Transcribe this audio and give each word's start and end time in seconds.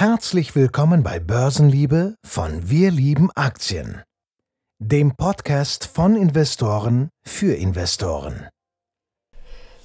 Herzlich 0.00 0.54
willkommen 0.54 1.02
bei 1.02 1.18
Börsenliebe 1.18 2.14
von 2.24 2.70
Wir 2.70 2.92
lieben 2.92 3.32
Aktien, 3.34 4.02
dem 4.78 5.16
Podcast 5.16 5.90
von 5.92 6.14
Investoren 6.14 7.08
für 7.24 7.54
Investoren. 7.54 8.46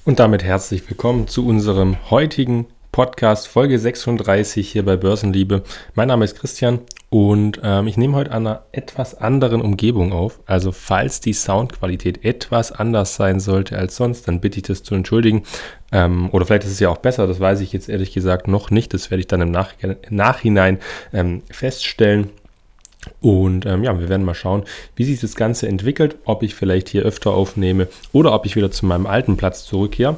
Und 0.06 0.20
damit 0.20 0.44
herzlich 0.44 0.88
willkommen 0.88 1.28
zu 1.28 1.48
unserem 1.48 2.12
heutigen 2.12 2.68
Podcast 2.92 3.48
Folge 3.48 3.80
36 3.80 4.72
hier 4.72 4.86
bei 4.86 4.98
Börsenliebe. 4.98 5.64
Mein 5.96 6.10
Name 6.10 6.26
ist 6.26 6.38
Christian 6.38 6.82
und 7.14 7.62
ähm, 7.64 7.86
ich 7.86 7.96
nehme 7.96 8.16
heute 8.16 8.32
an 8.32 8.48
einer 8.48 8.64
etwas 8.72 9.14
anderen 9.14 9.62
Umgebung 9.62 10.14
auf. 10.14 10.40
Also 10.48 10.72
falls 10.72 11.20
die 11.20 11.34
Soundqualität 11.34 12.26
etwas 12.26 12.72
anders 12.72 13.14
sein 13.14 13.40
sollte 13.40 13.78
als 13.78 13.98
sonst, 13.98 14.28
dann 14.28 14.42
bitte 14.42 14.58
ich 14.58 14.64
das 14.64 14.82
zu 14.82 14.96
entschuldigen. 14.96 15.44
Ähm, 15.92 16.32
oder 16.32 16.48
vielleicht 16.48 16.64
ist 16.64 16.72
es 16.72 16.80
ja 16.80 16.90
auch 16.90 16.98
besser, 16.98 17.28
das 17.28 17.40
weiß 17.40 17.60
ich 17.60 17.72
jetzt 17.72 17.88
ehrlich 17.88 18.14
gesagt 18.14 18.48
noch 18.48 18.72
nicht. 18.72 18.96
Das 18.96 19.12
werde 19.12 19.20
ich 19.20 19.28
dann 19.28 19.42
im 19.42 19.52
Nach 19.52 19.76
Nachhinein 20.10 20.80
ähm, 21.14 21.44
feststellen. 21.52 22.32
Und 23.22 23.68
ähm, 23.68 23.84
ja, 23.84 24.00
wir 24.00 24.10
werden 24.10 24.26
mal 24.26 24.34
schauen, 24.34 24.64
wie 24.96 25.04
sich 25.04 25.22
das 25.22 25.36
Ganze 25.36 25.68
entwickelt, 25.68 26.16
ob 26.26 26.42
ich 26.42 26.56
vielleicht 26.56 26.90
hier 26.90 27.04
öfter 27.04 27.30
aufnehme 27.30 27.90
oder 28.12 28.34
ob 28.34 28.48
ich 28.48 28.56
wieder 28.56 28.72
zu 28.72 28.88
meinem 28.88 29.06
alten 29.06 29.38
Platz 29.38 29.66
zurückkehre. 29.66 30.18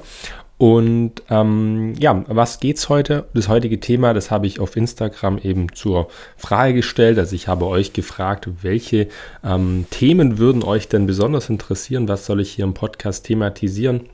Und 0.57 1.21
ähm, 1.29 1.95
ja, 1.99 2.23
was 2.27 2.61
geht's 2.61 2.87
heute? 2.87 3.27
Das 3.33 3.49
heutige 3.49 3.79
Thema, 3.79 4.13
das 4.13 4.31
habe 4.31 4.47
ich 4.47 4.61
auf 4.61 4.77
Instagram 4.77 5.37
eben 5.39 5.73
zur 5.73 6.07
Frage 6.37 6.75
gestellt. 6.75 7.19
Also 7.19 7.35
ich 7.35 7.49
habe 7.49 7.65
euch 7.65 7.91
gefragt, 7.91 8.47
welche 8.61 9.09
ähm, 9.43 9.85
Themen 9.89 10.37
würden 10.37 10.63
euch 10.63 10.87
denn 10.87 11.07
besonders 11.07 11.49
interessieren? 11.49 12.07
Was 12.07 12.25
soll 12.25 12.39
ich 12.39 12.51
hier 12.53 12.63
im 12.63 12.73
Podcast 12.73 13.25
thematisieren? 13.25 14.07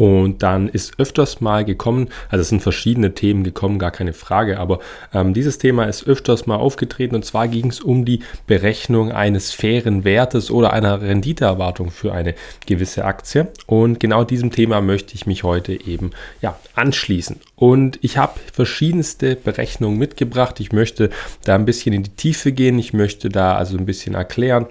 Und 0.00 0.42
dann 0.42 0.70
ist 0.70 0.98
öfters 0.98 1.42
mal 1.42 1.62
gekommen, 1.62 2.08
also 2.30 2.40
es 2.40 2.48
sind 2.48 2.62
verschiedene 2.62 3.12
Themen 3.12 3.44
gekommen, 3.44 3.78
gar 3.78 3.90
keine 3.90 4.14
Frage, 4.14 4.58
aber 4.58 4.78
ähm, 5.12 5.34
dieses 5.34 5.58
Thema 5.58 5.84
ist 5.84 6.06
öfters 6.06 6.46
mal 6.46 6.56
aufgetreten 6.56 7.14
und 7.14 7.26
zwar 7.26 7.48
ging 7.48 7.66
es 7.66 7.82
um 7.82 8.06
die 8.06 8.20
Berechnung 8.46 9.12
eines 9.12 9.52
fairen 9.52 10.02
Wertes 10.02 10.50
oder 10.50 10.72
einer 10.72 11.02
Renditeerwartung 11.02 11.90
für 11.90 12.14
eine 12.14 12.34
gewisse 12.64 13.04
Aktie. 13.04 13.48
Und 13.66 14.00
genau 14.00 14.24
diesem 14.24 14.50
Thema 14.50 14.80
möchte 14.80 15.14
ich 15.14 15.26
mich 15.26 15.44
heute 15.44 15.74
eben 15.74 16.12
ja, 16.40 16.58
anschließen. 16.74 17.38
Und 17.54 17.98
ich 18.00 18.16
habe 18.16 18.40
verschiedenste 18.54 19.36
Berechnungen 19.36 19.98
mitgebracht. 19.98 20.60
Ich 20.60 20.72
möchte 20.72 21.10
da 21.44 21.56
ein 21.56 21.66
bisschen 21.66 21.92
in 21.92 22.04
die 22.04 22.16
Tiefe 22.16 22.52
gehen. 22.52 22.78
Ich 22.78 22.94
möchte 22.94 23.28
da 23.28 23.54
also 23.54 23.76
ein 23.76 23.84
bisschen 23.84 24.14
erklären. 24.14 24.64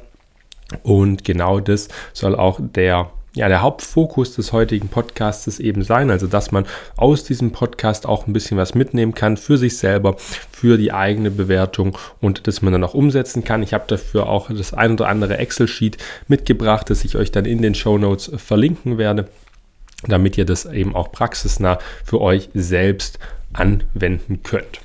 Und 0.81 1.23
genau 1.23 1.59
das 1.59 1.88
soll 2.13 2.33
auch 2.33 2.59
der 2.59 3.11
ja, 3.39 3.47
der 3.47 3.61
Hauptfokus 3.61 4.35
des 4.35 4.51
heutigen 4.51 4.89
Podcasts 4.89 5.59
eben 5.59 5.81
sein, 5.81 6.11
also 6.11 6.27
dass 6.27 6.51
man 6.51 6.65
aus 6.97 7.23
diesem 7.23 7.53
Podcast 7.53 8.05
auch 8.05 8.27
ein 8.27 8.33
bisschen 8.33 8.57
was 8.57 8.75
mitnehmen 8.75 9.15
kann 9.15 9.37
für 9.37 9.57
sich 9.57 9.77
selber, 9.77 10.17
für 10.51 10.77
die 10.77 10.91
eigene 10.91 11.31
Bewertung 11.31 11.97
und 12.19 12.47
dass 12.47 12.61
man 12.61 12.73
dann 12.73 12.83
auch 12.83 12.93
umsetzen 12.93 13.45
kann. 13.45 13.63
Ich 13.63 13.73
habe 13.73 13.85
dafür 13.87 14.27
auch 14.27 14.49
das 14.51 14.73
ein 14.73 14.91
oder 14.91 15.07
andere 15.07 15.37
Excel-Sheet 15.37 15.97
mitgebracht, 16.27 16.89
das 16.89 17.05
ich 17.05 17.15
euch 17.15 17.31
dann 17.31 17.45
in 17.45 17.61
den 17.61 17.75
Show 17.75 17.97
Notes 17.97 18.29
verlinken 18.35 18.97
werde, 18.97 19.29
damit 20.05 20.37
ihr 20.37 20.45
das 20.45 20.65
eben 20.65 20.93
auch 20.93 21.13
praxisnah 21.13 21.79
für 22.03 22.19
euch 22.19 22.49
selbst 22.53 23.19
anwenden 23.53 24.43
könnt. 24.43 24.81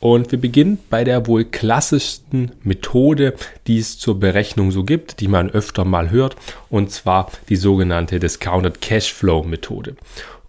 Und 0.00 0.30
wir 0.30 0.40
beginnen 0.40 0.78
bei 0.90 1.02
der 1.02 1.26
wohl 1.26 1.44
klassischsten 1.44 2.52
Methode, 2.62 3.34
die 3.66 3.78
es 3.78 3.98
zur 3.98 4.20
Berechnung 4.20 4.70
so 4.70 4.84
gibt, 4.84 5.20
die 5.20 5.28
man 5.28 5.50
öfter 5.50 5.84
mal 5.84 6.10
hört, 6.10 6.36
und 6.70 6.90
zwar 6.90 7.30
die 7.48 7.56
sogenannte 7.56 8.20
Discounted 8.20 8.80
Cashflow 8.80 9.42
Methode. 9.42 9.96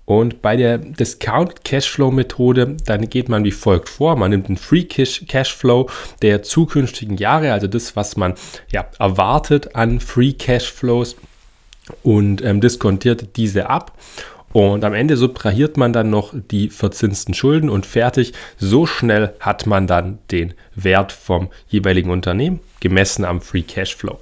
Und 0.06 0.42
bei 0.42 0.56
der 0.56 0.80
Discounted 0.80 1.64
Cashflow 1.64 2.12
Methode, 2.12 2.78
dann 2.86 3.10
geht 3.10 3.30
man 3.30 3.44
wie 3.44 3.52
folgt 3.52 3.90
vor. 3.90 4.16
Man 4.16 4.32
nimmt 4.32 4.48
den 4.48 4.58
Free 4.58 4.84
Cash 4.84 5.26
Cashflow 5.28 5.88
der 6.24 6.42
zukünftigen 6.42 7.18
Jahre, 7.18 7.54
also 7.54 7.68
das, 7.68 7.96
was 7.96 8.18
man 8.18 8.34
ja, 8.72 8.88
erwartet 8.98 9.76
an 9.76 10.00
Free 10.00 10.34
Cashflows 10.34 11.16
und 12.02 12.44
ähm, 12.44 12.60
diskontiert 12.60 13.38
diese 13.38 13.70
ab 13.70 13.94
und 14.52 14.84
am 14.84 14.94
Ende 14.94 15.16
subtrahiert 15.16 15.78
man 15.78 15.94
dann 15.94 16.10
noch 16.10 16.34
die 16.34 16.70
verzinsten 16.70 17.34
Schulden 17.34 17.70
und 17.70 17.86
fertig. 17.86 18.34
So 18.58 18.86
schnell 18.86 19.34
hat 19.40 19.68
man 19.68 19.86
dann 19.86 20.20
den 20.32 20.54
Wert 20.76 21.12
vom 21.12 21.50
jeweiligen 21.68 22.10
Unternehmen 22.10 22.60
gemessen 22.80 23.26
am 23.26 23.42
Free 23.42 23.62
Cashflow. 23.62 24.20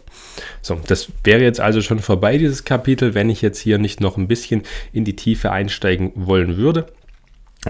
So, 0.61 0.79
das 0.87 1.09
wäre 1.23 1.41
jetzt 1.41 1.59
also 1.61 1.81
schon 1.81 1.99
vorbei, 1.99 2.37
dieses 2.37 2.65
Kapitel, 2.65 3.13
wenn 3.13 3.29
ich 3.29 3.41
jetzt 3.41 3.59
hier 3.59 3.77
nicht 3.77 4.01
noch 4.01 4.17
ein 4.17 4.27
bisschen 4.27 4.63
in 4.91 5.05
die 5.05 5.15
Tiefe 5.15 5.51
einsteigen 5.51 6.11
wollen 6.15 6.57
würde. 6.57 6.87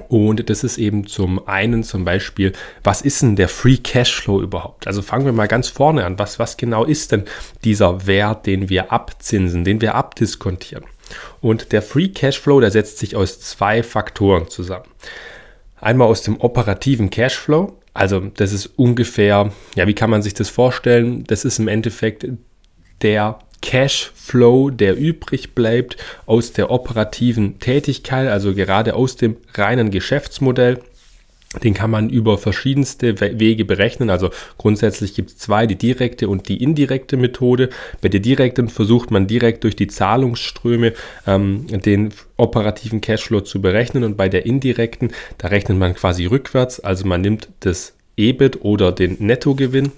Und 0.10 0.50
das 0.50 0.64
ist 0.64 0.78
eben 0.78 1.08
zum 1.08 1.48
einen 1.48 1.84
zum 1.84 2.06
Beispiel, 2.06 2.54
was 2.84 3.02
ist 3.02 3.22
denn 3.22 3.36
der 3.36 3.50
Free 3.50 3.78
Cashflow 3.78 4.42
überhaupt? 4.42 4.86
Also 4.86 5.02
fangen 5.02 5.26
wir 5.26 5.32
mal 5.34 5.48
ganz 5.48 5.70
vorne 5.70 6.06
an. 6.06 6.20
Was, 6.20 6.40
was 6.40 6.58
genau 6.58 6.84
ist 6.86 7.12
denn 7.12 7.24
dieser 7.64 8.06
Wert, 8.06 8.46
den 8.46 8.70
wir 8.70 8.92
abzinsen, 8.92 9.64
den 9.64 9.82
wir 9.82 9.96
abdiskontieren? 9.96 10.84
Und 11.42 11.72
der 11.72 11.82
Free 11.82 12.10
Cashflow, 12.10 12.60
der 12.60 12.72
setzt 12.72 12.98
sich 13.00 13.16
aus 13.16 13.40
zwei 13.40 13.84
Faktoren 13.84 14.50
zusammen. 14.50 14.86
Einmal 15.80 16.08
aus 16.08 16.24
dem 16.24 16.40
operativen 16.40 17.10
Cashflow, 17.10 17.78
also 17.94 18.20
das 18.20 18.54
ist 18.54 18.68
ungefähr, 18.76 19.52
ja, 19.76 19.88
wie 19.88 19.96
kann 19.96 20.10
man 20.10 20.22
sich 20.22 20.34
das 20.34 20.50
vorstellen? 20.50 21.24
Das 21.26 21.46
ist 21.46 21.60
im 21.60 21.68
Endeffekt 21.68 22.28
der 23.02 23.40
Cashflow, 23.62 24.70
der 24.70 24.96
übrig 24.96 25.56
bleibt 25.56 25.98
aus 26.26 26.54
der 26.54 26.70
operativen 26.70 27.60
Tätigkeit, 27.60 28.28
also 28.28 28.54
gerade 28.54 28.94
aus 28.94 29.16
dem 29.16 29.38
reinen 29.56 29.90
Geschäftsmodell. 29.92 30.80
Den 31.64 31.74
kann 31.74 31.92
man 31.92 32.10
über 32.10 32.38
verschiedenste 32.38 33.20
Wege 33.20 33.66
berechnen. 33.66 34.10
Also 34.10 34.30
grundsätzlich 34.58 35.14
gibt 35.16 35.32
es 35.32 35.38
zwei, 35.38 35.68
die 35.68 35.76
direkte 35.76 36.30
und 36.30 36.50
die 36.50 36.62
indirekte 36.62 37.18
Methode. 37.18 37.70
Bei 38.02 38.10
der 38.10 38.20
direkten 38.20 38.70
versucht 38.70 39.12
man 39.12 39.28
direkt 39.28 39.64
durch 39.64 39.76
die 39.76 39.88
Zahlungsströme 39.88 40.94
ähm, 41.26 41.68
den 41.68 42.14
operativen 42.38 43.02
Cashflow 43.02 43.42
zu 43.42 43.62
berechnen 43.62 44.04
und 44.04 44.18
bei 44.18 44.30
der 44.30 44.46
indirekten, 44.46 45.12
da 45.38 45.48
rechnet 45.48 45.78
man 45.78 45.94
quasi 45.96 46.26
rückwärts. 46.26 46.80
Also 46.80 47.06
man 47.08 47.22
nimmt 47.22 47.50
das 47.62 47.94
EBIT 48.18 48.64
oder 48.64 48.92
den 48.92 49.18
Nettogewinn 49.20 49.92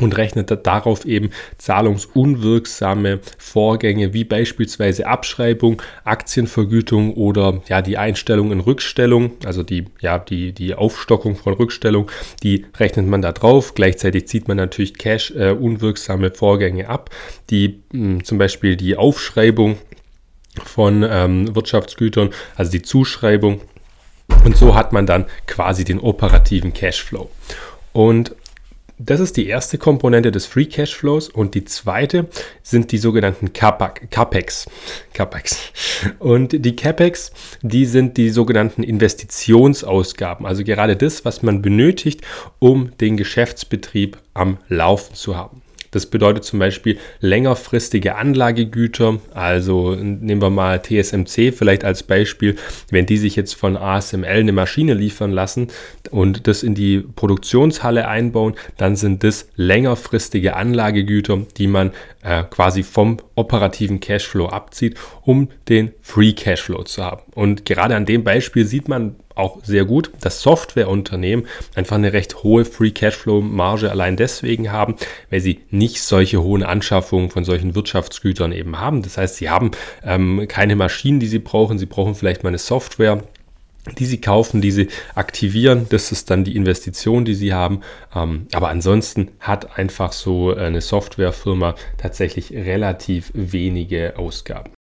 und 0.00 0.16
rechnet 0.16 0.66
darauf 0.66 1.04
eben 1.04 1.30
zahlungsunwirksame 1.58 3.20
Vorgänge 3.38 4.12
wie 4.12 4.24
beispielsweise 4.24 5.06
Abschreibung, 5.06 5.82
Aktienvergütung 6.04 7.14
oder 7.14 7.60
ja 7.68 7.82
die 7.82 7.98
Einstellung 7.98 8.52
in 8.52 8.60
Rückstellung, 8.60 9.32
also 9.44 9.62
die 9.62 9.86
ja 10.00 10.18
die 10.18 10.52
die 10.52 10.74
Aufstockung 10.74 11.36
von 11.36 11.54
Rückstellung, 11.54 12.10
die 12.42 12.66
rechnet 12.78 13.06
man 13.06 13.22
da 13.22 13.32
drauf. 13.32 13.74
Gleichzeitig 13.74 14.28
zieht 14.28 14.48
man 14.48 14.56
natürlich 14.56 14.94
Cash 14.94 15.32
äh, 15.32 15.50
unwirksame 15.50 16.30
Vorgänge 16.30 16.88
ab, 16.88 17.10
die 17.50 17.80
mh, 17.92 18.04
hm, 18.04 18.24
zum 18.24 18.38
Beispiel 18.38 18.76
die 18.76 18.96
Aufschreibung 18.96 19.78
von 20.64 21.06
ähm, 21.08 21.54
Wirtschaftsgütern, 21.54 22.30
also 22.56 22.70
die 22.70 22.82
Zuschreibung 22.82 23.60
und 24.44 24.56
so 24.56 24.74
hat 24.74 24.92
man 24.92 25.06
dann 25.06 25.26
quasi 25.46 25.84
den 25.84 25.98
operativen 26.00 26.72
Cashflow. 26.72 27.30
Und 27.92 28.34
das 28.98 29.20
ist 29.20 29.36
die 29.36 29.46
erste 29.46 29.78
Komponente 29.78 30.30
des 30.30 30.46
Free 30.46 30.66
Cashflows 30.66 31.28
und 31.28 31.54
die 31.54 31.64
zweite 31.64 32.26
sind 32.62 32.90
die 32.92 32.98
sogenannten 32.98 33.52
CAPEX. 33.52 34.66
CAPEX. 35.12 35.72
Und 36.18 36.64
die 36.64 36.74
CAPEX, 36.74 37.32
die 37.62 37.86
sind 37.86 38.16
die 38.16 38.30
sogenannten 38.30 38.82
Investitionsausgaben, 38.82 40.46
also 40.46 40.64
gerade 40.64 40.96
das, 40.96 41.24
was 41.24 41.42
man 41.42 41.62
benötigt, 41.62 42.22
um 42.58 42.96
den 42.98 43.16
Geschäftsbetrieb 43.16 44.18
am 44.34 44.58
Laufen 44.68 45.14
zu 45.14 45.36
haben. 45.36 45.62
Das 45.90 46.06
bedeutet 46.06 46.44
zum 46.44 46.58
Beispiel 46.58 46.98
längerfristige 47.20 48.16
Anlagegüter. 48.16 49.18
Also 49.34 49.94
nehmen 49.94 50.42
wir 50.42 50.50
mal 50.50 50.82
TSMC 50.82 51.52
vielleicht 51.52 51.84
als 51.84 52.02
Beispiel. 52.02 52.56
Wenn 52.90 53.06
die 53.06 53.16
sich 53.16 53.36
jetzt 53.36 53.54
von 53.54 53.76
ASML 53.76 54.26
eine 54.26 54.52
Maschine 54.52 54.94
liefern 54.94 55.32
lassen 55.32 55.68
und 56.10 56.46
das 56.46 56.62
in 56.62 56.74
die 56.74 57.00
Produktionshalle 57.00 58.08
einbauen, 58.08 58.54
dann 58.76 58.96
sind 58.96 59.24
das 59.24 59.48
längerfristige 59.56 60.56
Anlagegüter, 60.56 61.46
die 61.56 61.66
man 61.66 61.92
äh, 62.22 62.44
quasi 62.44 62.82
vom 62.82 63.18
operativen 63.34 64.00
Cashflow 64.00 64.46
abzieht, 64.46 64.96
um 65.22 65.48
den 65.68 65.92
Free 66.00 66.32
Cashflow 66.32 66.82
zu 66.84 67.04
haben. 67.04 67.22
Und 67.34 67.64
gerade 67.64 67.96
an 67.96 68.06
dem 68.06 68.24
Beispiel 68.24 68.66
sieht 68.66 68.88
man 68.88 69.16
auch 69.38 69.64
sehr 69.64 69.84
gut, 69.84 70.10
dass 70.20 70.42
Softwareunternehmen 70.42 71.46
einfach 71.74 71.96
eine 71.96 72.12
recht 72.12 72.42
hohe 72.42 72.64
Free 72.64 72.90
Cashflow 72.90 73.40
Marge 73.40 73.90
allein 73.90 74.16
deswegen 74.16 74.72
haben, 74.72 74.96
weil 75.30 75.40
sie 75.40 75.60
nicht 75.70 76.02
solche 76.02 76.42
hohen 76.42 76.62
Anschaffungen 76.62 77.30
von 77.30 77.44
solchen 77.44 77.74
Wirtschaftsgütern 77.74 78.52
eben 78.52 78.78
haben. 78.80 79.02
Das 79.02 79.16
heißt, 79.16 79.36
sie 79.36 79.50
haben 79.50 79.70
ähm, 80.04 80.46
keine 80.48 80.76
Maschinen, 80.76 81.20
die 81.20 81.28
sie 81.28 81.38
brauchen. 81.38 81.78
Sie 81.78 81.86
brauchen 81.86 82.14
vielleicht 82.14 82.42
mal 82.42 82.50
eine 82.50 82.58
Software, 82.58 83.22
die 83.96 84.06
sie 84.06 84.20
kaufen, 84.20 84.60
die 84.60 84.70
sie 84.70 84.88
aktivieren. 85.14 85.86
Das 85.88 86.12
ist 86.12 86.30
dann 86.30 86.44
die 86.44 86.56
Investition, 86.56 87.24
die 87.24 87.34
sie 87.34 87.54
haben. 87.54 87.80
Ähm, 88.14 88.46
aber 88.52 88.68
ansonsten 88.68 89.30
hat 89.40 89.78
einfach 89.78 90.12
so 90.12 90.54
eine 90.54 90.80
Softwarefirma 90.80 91.74
tatsächlich 91.96 92.52
relativ 92.52 93.30
wenige 93.34 94.18
Ausgaben. 94.18 94.77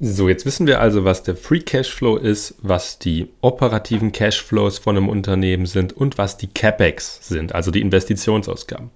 So, 0.00 0.28
jetzt 0.28 0.44
wissen 0.44 0.66
wir 0.66 0.80
also, 0.80 1.04
was 1.04 1.22
der 1.22 1.36
Free 1.36 1.60
Cashflow 1.60 2.16
ist, 2.16 2.56
was 2.60 2.98
die 2.98 3.28
operativen 3.40 4.10
Cashflows 4.10 4.78
von 4.78 4.96
einem 4.96 5.08
Unternehmen 5.08 5.66
sind 5.66 5.92
und 5.92 6.18
was 6.18 6.36
die 6.36 6.48
CapEx 6.48 7.20
sind, 7.28 7.54
also 7.54 7.70
die 7.70 7.80
Investitionsausgaben. 7.80 8.90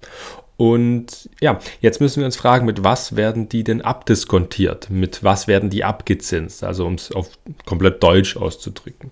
Und 0.57 1.29
ja, 1.39 1.59
jetzt 1.79 2.01
müssen 2.01 2.19
wir 2.19 2.25
uns 2.25 2.35
fragen, 2.35 2.65
mit 2.65 2.83
was 2.83 3.15
werden 3.15 3.47
die 3.47 3.63
denn 3.63 3.81
abdiskontiert? 3.81 4.89
Mit 4.89 5.23
was 5.23 5.47
werden 5.47 5.69
die 5.69 5.85
abgezinst? 5.85 6.65
Also 6.65 6.85
um 6.85 6.95
es 6.95 7.13
auf 7.13 7.29
komplett 7.65 8.03
Deutsch 8.03 8.35
auszudrücken. 8.35 9.11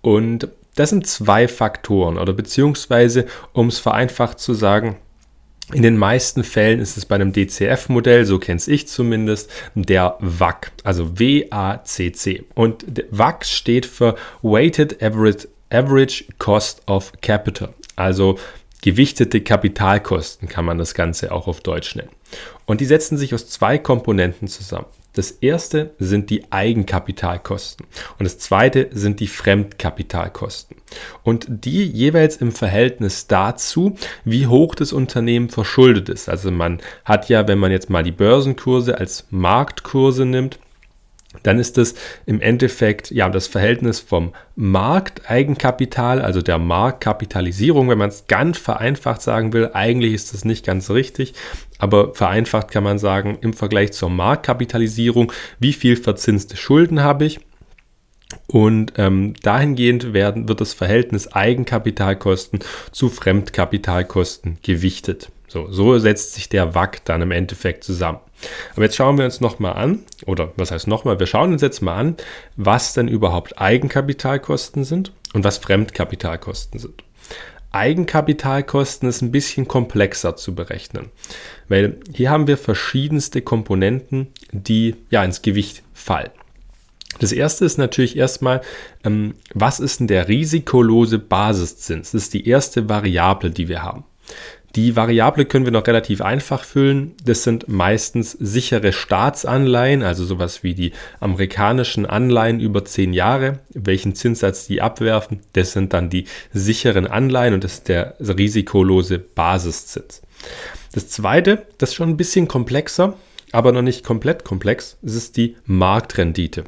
Und 0.00 0.48
das 0.76 0.88
sind 0.88 1.06
zwei 1.06 1.48
Faktoren 1.48 2.16
oder 2.16 2.32
beziehungsweise, 2.32 3.26
um 3.52 3.66
es 3.66 3.78
vereinfacht 3.78 4.40
zu 4.40 4.54
sagen, 4.54 4.96
in 5.72 5.82
den 5.82 5.96
meisten 5.96 6.44
Fällen 6.44 6.80
ist 6.80 6.96
es 6.96 7.06
bei 7.06 7.14
einem 7.14 7.32
DCF-Modell, 7.32 8.24
so 8.24 8.38
kenne 8.38 8.60
ich 8.66 8.88
zumindest, 8.88 9.50
der 9.74 10.16
WAC, 10.20 10.72
also 10.84 11.18
W-A-C-C. 11.18 12.44
Und 12.54 12.84
WAC 13.10 13.44
steht 13.46 13.86
für 13.86 14.16
Weighted 14.42 15.02
Average, 15.02 15.48
Average 15.70 16.24
Cost 16.38 16.82
of 16.86 17.12
Capital. 17.20 17.72
Also 17.96 18.38
gewichtete 18.82 19.40
Kapitalkosten 19.40 20.48
kann 20.48 20.64
man 20.64 20.78
das 20.78 20.94
Ganze 20.94 21.32
auch 21.32 21.46
auf 21.46 21.60
Deutsch 21.60 21.94
nennen. 21.94 22.10
Und 22.66 22.80
die 22.80 22.86
setzen 22.86 23.18
sich 23.18 23.34
aus 23.34 23.48
zwei 23.48 23.78
Komponenten 23.78 24.48
zusammen. 24.48 24.86
Das 25.12 25.32
erste 25.32 25.90
sind 25.98 26.30
die 26.30 26.52
Eigenkapitalkosten 26.52 27.86
und 28.18 28.24
das 28.24 28.38
zweite 28.38 28.88
sind 28.92 29.18
die 29.18 29.26
Fremdkapitalkosten. 29.26 30.76
Und 31.24 31.46
die 31.48 31.84
jeweils 31.84 32.36
im 32.36 32.52
Verhältnis 32.52 33.26
dazu, 33.26 33.96
wie 34.24 34.46
hoch 34.46 34.74
das 34.74 34.92
Unternehmen 34.92 35.48
verschuldet 35.48 36.08
ist. 36.08 36.28
Also 36.28 36.50
man 36.50 36.80
hat 37.04 37.28
ja, 37.28 37.48
wenn 37.48 37.58
man 37.58 37.72
jetzt 37.72 37.90
mal 37.90 38.02
die 38.02 38.12
Börsenkurse 38.12 38.98
als 38.98 39.26
Marktkurse 39.30 40.24
nimmt, 40.24 40.58
dann 41.42 41.58
ist 41.60 41.78
es 41.78 41.94
im 42.26 42.40
Endeffekt 42.40 43.10
ja 43.10 43.28
das 43.28 43.46
Verhältnis 43.46 44.00
vom 44.00 44.34
Markteigenkapital, 44.56 46.20
also 46.20 46.42
der 46.42 46.58
Marktkapitalisierung, 46.58 47.88
wenn 47.88 47.98
man 47.98 48.08
es 48.08 48.26
ganz 48.26 48.58
vereinfacht 48.58 49.22
sagen 49.22 49.52
will. 49.52 49.70
Eigentlich 49.72 50.12
ist 50.12 50.34
das 50.34 50.44
nicht 50.44 50.66
ganz 50.66 50.90
richtig, 50.90 51.34
aber 51.78 52.14
vereinfacht 52.14 52.70
kann 52.70 52.82
man 52.82 52.98
sagen, 52.98 53.38
im 53.40 53.52
Vergleich 53.52 53.92
zur 53.92 54.10
Marktkapitalisierung, 54.10 55.32
wie 55.60 55.72
viel 55.72 55.96
verzinste 55.96 56.56
Schulden 56.56 57.02
habe 57.02 57.26
ich? 57.26 57.40
Und 58.46 58.94
ähm, 58.96 59.34
dahingehend 59.42 60.12
werden, 60.12 60.48
wird 60.48 60.60
das 60.60 60.74
Verhältnis 60.74 61.32
Eigenkapitalkosten 61.32 62.60
zu 62.90 63.08
Fremdkapitalkosten 63.08 64.58
gewichtet. 64.62 65.30
So, 65.50 65.66
so 65.68 65.98
setzt 65.98 66.34
sich 66.34 66.48
der 66.48 66.76
WAC 66.76 67.04
dann 67.04 67.22
im 67.22 67.32
Endeffekt 67.32 67.82
zusammen. 67.82 68.20
Aber 68.74 68.84
jetzt 68.84 68.94
schauen 68.94 69.18
wir 69.18 69.24
uns 69.24 69.40
nochmal 69.40 69.72
an, 69.72 70.04
oder 70.24 70.52
was 70.56 70.70
heißt 70.70 70.86
nochmal, 70.86 71.18
wir 71.18 71.26
schauen 71.26 71.52
uns 71.52 71.60
jetzt 71.60 71.82
mal 71.82 71.96
an, 71.96 72.16
was 72.56 72.92
denn 72.92 73.08
überhaupt 73.08 73.60
Eigenkapitalkosten 73.60 74.84
sind 74.84 75.12
und 75.34 75.42
was 75.42 75.58
Fremdkapitalkosten 75.58 76.78
sind. 76.78 77.02
Eigenkapitalkosten 77.72 79.08
ist 79.08 79.22
ein 79.22 79.32
bisschen 79.32 79.66
komplexer 79.66 80.36
zu 80.36 80.54
berechnen, 80.54 81.10
weil 81.68 81.98
hier 82.14 82.30
haben 82.30 82.46
wir 82.46 82.56
verschiedenste 82.56 83.42
Komponenten, 83.42 84.28
die 84.52 84.94
ja 85.10 85.24
ins 85.24 85.42
Gewicht 85.42 85.82
fallen. 85.92 86.30
Das 87.18 87.32
erste 87.32 87.64
ist 87.64 87.76
natürlich 87.76 88.16
erstmal, 88.16 88.60
ähm, 89.02 89.34
was 89.52 89.80
ist 89.80 89.98
denn 89.98 90.06
der 90.06 90.28
risikolose 90.28 91.18
Basiszins? 91.18 92.12
Das 92.12 92.22
ist 92.22 92.34
die 92.34 92.46
erste 92.46 92.88
Variable, 92.88 93.50
die 93.50 93.66
wir 93.66 93.82
haben. 93.82 94.04
Die 94.76 94.94
Variable 94.94 95.46
können 95.46 95.64
wir 95.64 95.72
noch 95.72 95.86
relativ 95.86 96.20
einfach 96.20 96.64
füllen. 96.64 97.14
Das 97.24 97.42
sind 97.42 97.68
meistens 97.68 98.32
sichere 98.32 98.92
Staatsanleihen, 98.92 100.02
also 100.02 100.24
sowas 100.24 100.62
wie 100.62 100.74
die 100.74 100.92
amerikanischen 101.18 102.06
Anleihen 102.06 102.60
über 102.60 102.84
zehn 102.84 103.12
Jahre. 103.12 103.58
Welchen 103.70 104.14
Zinssatz 104.14 104.66
die 104.68 104.80
abwerfen, 104.80 105.40
das 105.54 105.72
sind 105.72 105.92
dann 105.92 106.08
die 106.08 106.26
sicheren 106.52 107.06
Anleihen 107.06 107.54
und 107.54 107.64
das 107.64 107.74
ist 107.74 107.88
der 107.88 108.14
risikolose 108.20 109.18
Basiszins. 109.18 110.22
Das 110.92 111.08
zweite, 111.08 111.66
das 111.78 111.90
ist 111.90 111.94
schon 111.96 112.10
ein 112.10 112.16
bisschen 112.16 112.46
komplexer, 112.46 113.14
aber 113.52 113.72
noch 113.72 113.82
nicht 113.82 114.04
komplett 114.04 114.44
komplex, 114.44 114.96
das 115.02 115.14
ist 115.14 115.36
die 115.36 115.56
Marktrendite. 115.64 116.64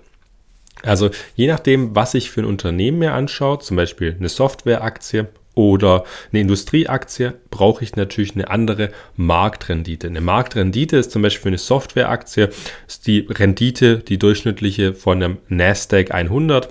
Also 0.82 1.10
je 1.36 1.46
nachdem, 1.46 1.94
was 1.94 2.14
ich 2.14 2.30
für 2.30 2.42
ein 2.42 2.46
Unternehmen 2.46 2.98
mir 2.98 3.14
anschaue, 3.14 3.60
zum 3.60 3.76
Beispiel 3.76 4.16
eine 4.18 4.28
Softwareaktie 4.28 5.26
oder 5.54 6.04
eine 6.30 6.40
Industrieaktie, 6.40 7.34
brauche 7.50 7.84
ich 7.84 7.96
natürlich 7.96 8.34
eine 8.34 8.50
andere 8.50 8.90
Marktrendite. 9.16 10.06
Eine 10.06 10.20
Marktrendite 10.20 10.96
ist 10.96 11.10
zum 11.10 11.22
Beispiel 11.22 11.42
für 11.42 11.48
eine 11.48 11.58
Softwareaktie 11.58 12.48
ist 12.86 13.06
die 13.06 13.26
Rendite, 13.28 13.98
die 13.98 14.18
durchschnittliche 14.18 14.94
von 14.94 15.22
einem 15.22 15.38
Nasdaq 15.48 16.12
100 16.12 16.68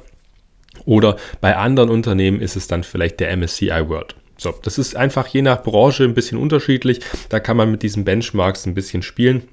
oder 0.86 1.18
bei 1.42 1.56
anderen 1.56 1.90
Unternehmen 1.90 2.42
ist 2.42 2.56
es 2.56 2.68
dann 2.68 2.84
vielleicht 2.84 3.20
der 3.20 3.36
MSCI 3.36 3.88
World. 3.88 4.16
So, 4.38 4.54
das 4.64 4.80
ist 4.80 4.96
einfach 4.96 5.28
je 5.28 5.44
nach 5.44 5.62
Branche 5.62 6.04
ein 6.04 6.16
bisschen 6.16 6.40
unterschiedlich. 6.40 7.02
Da 7.30 7.40
kann 7.40 7.58
man 7.58 7.70
mit 7.70 7.84
diesen 7.84 8.06
Benchmarks 8.06 8.66
ein 8.66 8.74
bisschen 8.74 9.04
spielen 9.04 9.44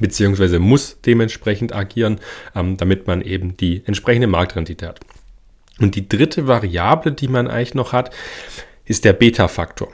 beziehungsweise 0.00 0.58
muss 0.58 1.00
dementsprechend 1.02 1.74
agieren, 1.74 2.20
ähm, 2.54 2.76
damit 2.76 3.06
man 3.06 3.20
eben 3.20 3.56
die 3.56 3.82
entsprechende 3.86 4.26
Marktrendite 4.26 4.88
hat. 4.88 5.00
Und 5.80 5.96
die 5.96 6.08
dritte 6.08 6.46
Variable, 6.46 7.12
die 7.12 7.28
man 7.28 7.48
eigentlich 7.48 7.74
noch 7.74 7.92
hat, 7.92 8.14
ist 8.84 9.04
der 9.04 9.12
Beta-Faktor. 9.12 9.88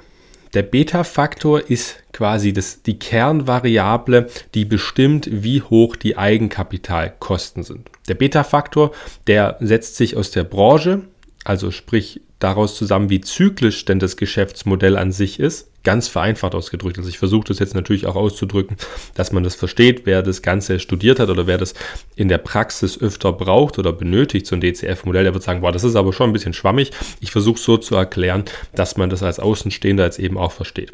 Der 0.53 0.63
Beta-Faktor 0.63 1.71
ist 1.71 2.03
quasi 2.13 2.53
das, 2.53 2.83
die 2.83 2.99
Kernvariable, 2.99 4.29
die 4.55 4.65
bestimmt, 4.65 5.29
wie 5.31 5.63
hoch 5.63 5.95
die 5.95 6.19
Eigenkapitalkosten 6.19 7.63
sind. 7.63 7.89
Der 8.09 8.15
Beta-Faktor, 8.15 8.91
der 9.29 9.57
setzt 9.61 9.97
sich 9.97 10.17
aus 10.17 10.33
der 10.33 10.43
Branche, 10.43 11.03
also 11.45 11.71
sprich 11.71 12.21
daraus 12.41 12.77
zusammen, 12.77 13.11
wie 13.11 13.21
zyklisch 13.21 13.85
denn 13.85 14.01
das 14.01 14.17
Geschäftsmodell 14.17 14.97
an 14.97 15.13
sich 15.13 15.39
ist. 15.39 15.70
Ganz 15.83 16.09
vereinfacht 16.09 16.55
ausgedrückt. 16.55 16.99
Also 16.99 17.09
ich 17.09 17.19
versuche 17.19 17.45
das 17.49 17.59
jetzt 17.59 17.75
natürlich 17.75 18.07
auch 18.07 18.17
auszudrücken, 18.17 18.77
dass 19.15 19.33
man 19.33 19.43
das 19.43 19.55
versteht, 19.55 20.03
wer 20.05 20.23
das 20.23 20.43
Ganze 20.43 20.79
studiert 20.79 21.19
hat 21.19 21.31
oder 21.31 21.47
wer 21.47 21.57
das 21.57 21.75
in 22.17 22.29
der 22.29 22.39
Praxis 22.39 23.01
öfter 23.01 23.33
braucht 23.33 23.79
oder 23.79 23.93
benötigt, 23.93 24.47
so 24.47 24.55
ein 24.55 24.61
DCF-Modell, 24.61 25.25
der 25.25 25.33
wird 25.35 25.43
sagen, 25.43 25.63
boah, 25.63 25.73
das 25.73 25.85
ist 25.85 25.97
aber 25.97 26.13
schon 26.13 26.31
ein 26.31 26.33
bisschen 26.35 26.53
schwammig. 26.53 26.91
Ich 27.21 27.33
versuche 27.33 27.59
so 27.59 27.79
zu 27.79 27.95
erklären, 27.95 28.45
dass 28.75 28.97
man 28.97 29.09
das 29.09 29.23
als 29.23 29.41
Außenstehender 29.41 30.05
jetzt 30.05 30.19
eben 30.19 30.37
auch 30.37 30.53
versteht. 30.53 30.93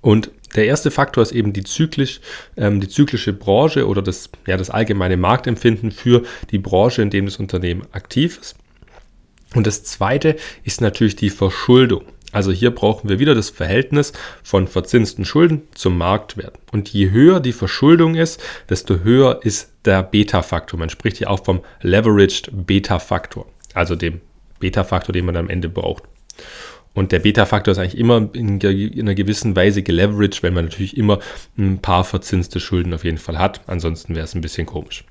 Und 0.00 0.30
der 0.54 0.66
erste 0.66 0.90
Faktor 0.90 1.22
ist 1.22 1.32
eben 1.32 1.52
die, 1.52 1.62
zyklisch, 1.62 2.20
ähm, 2.56 2.80
die 2.80 2.88
zyklische 2.88 3.32
Branche 3.32 3.86
oder 3.86 4.02
das, 4.02 4.30
ja, 4.46 4.56
das 4.56 4.70
allgemeine 4.70 5.16
Marktempfinden 5.16 5.92
für 5.92 6.22
die 6.50 6.58
Branche, 6.58 7.02
in 7.02 7.10
dem 7.10 7.26
das 7.26 7.36
Unternehmen 7.36 7.82
aktiv 7.92 8.38
ist. 8.40 8.56
Und 9.54 9.66
das 9.66 9.82
zweite 9.84 10.36
ist 10.64 10.80
natürlich 10.80 11.16
die 11.16 11.30
Verschuldung. 11.30 12.04
Also 12.38 12.52
hier 12.52 12.70
brauchen 12.70 13.08
wir 13.08 13.18
wieder 13.18 13.34
das 13.34 13.50
Verhältnis 13.50 14.12
von 14.44 14.68
verzinsten 14.68 15.24
Schulden 15.24 15.62
zum 15.74 15.98
Marktwert. 15.98 16.56
Und 16.70 16.88
je 16.88 17.10
höher 17.10 17.40
die 17.40 17.52
Verschuldung 17.52 18.14
ist, 18.14 18.40
desto 18.70 19.00
höher 19.00 19.40
ist 19.42 19.72
der 19.84 20.04
Beta-Faktor. 20.04 20.78
Man 20.78 20.88
spricht 20.88 21.16
hier 21.16 21.30
auch 21.30 21.44
vom 21.44 21.62
Leveraged 21.82 22.50
Beta-Faktor, 22.52 23.44
also 23.74 23.96
dem 23.96 24.20
Beta-Faktor, 24.60 25.12
den 25.12 25.24
man 25.24 25.34
am 25.34 25.50
Ende 25.50 25.68
braucht. 25.68 26.04
Und 26.94 27.10
der 27.10 27.18
Beta-Faktor 27.18 27.72
ist 27.72 27.78
eigentlich 27.78 27.98
immer 27.98 28.28
in, 28.32 28.64
einer 28.64 29.16
gewissen 29.16 29.56
Weise 29.56 29.82
geleveraged, 29.82 30.44
weil 30.44 30.52
man 30.52 30.66
natürlich 30.66 30.96
immer 30.96 31.18
ein 31.56 31.80
paar 31.82 32.04
verzinste 32.04 32.60
Schulden 32.60 32.94
auf 32.94 33.02
jeden 33.02 33.18
Fall 33.18 33.40
hat. 33.40 33.62
Ansonsten 33.66 34.14
wäre 34.14 34.26
es 34.26 34.36
ein 34.36 34.42
bisschen 34.42 34.64
komisch. 34.64 35.02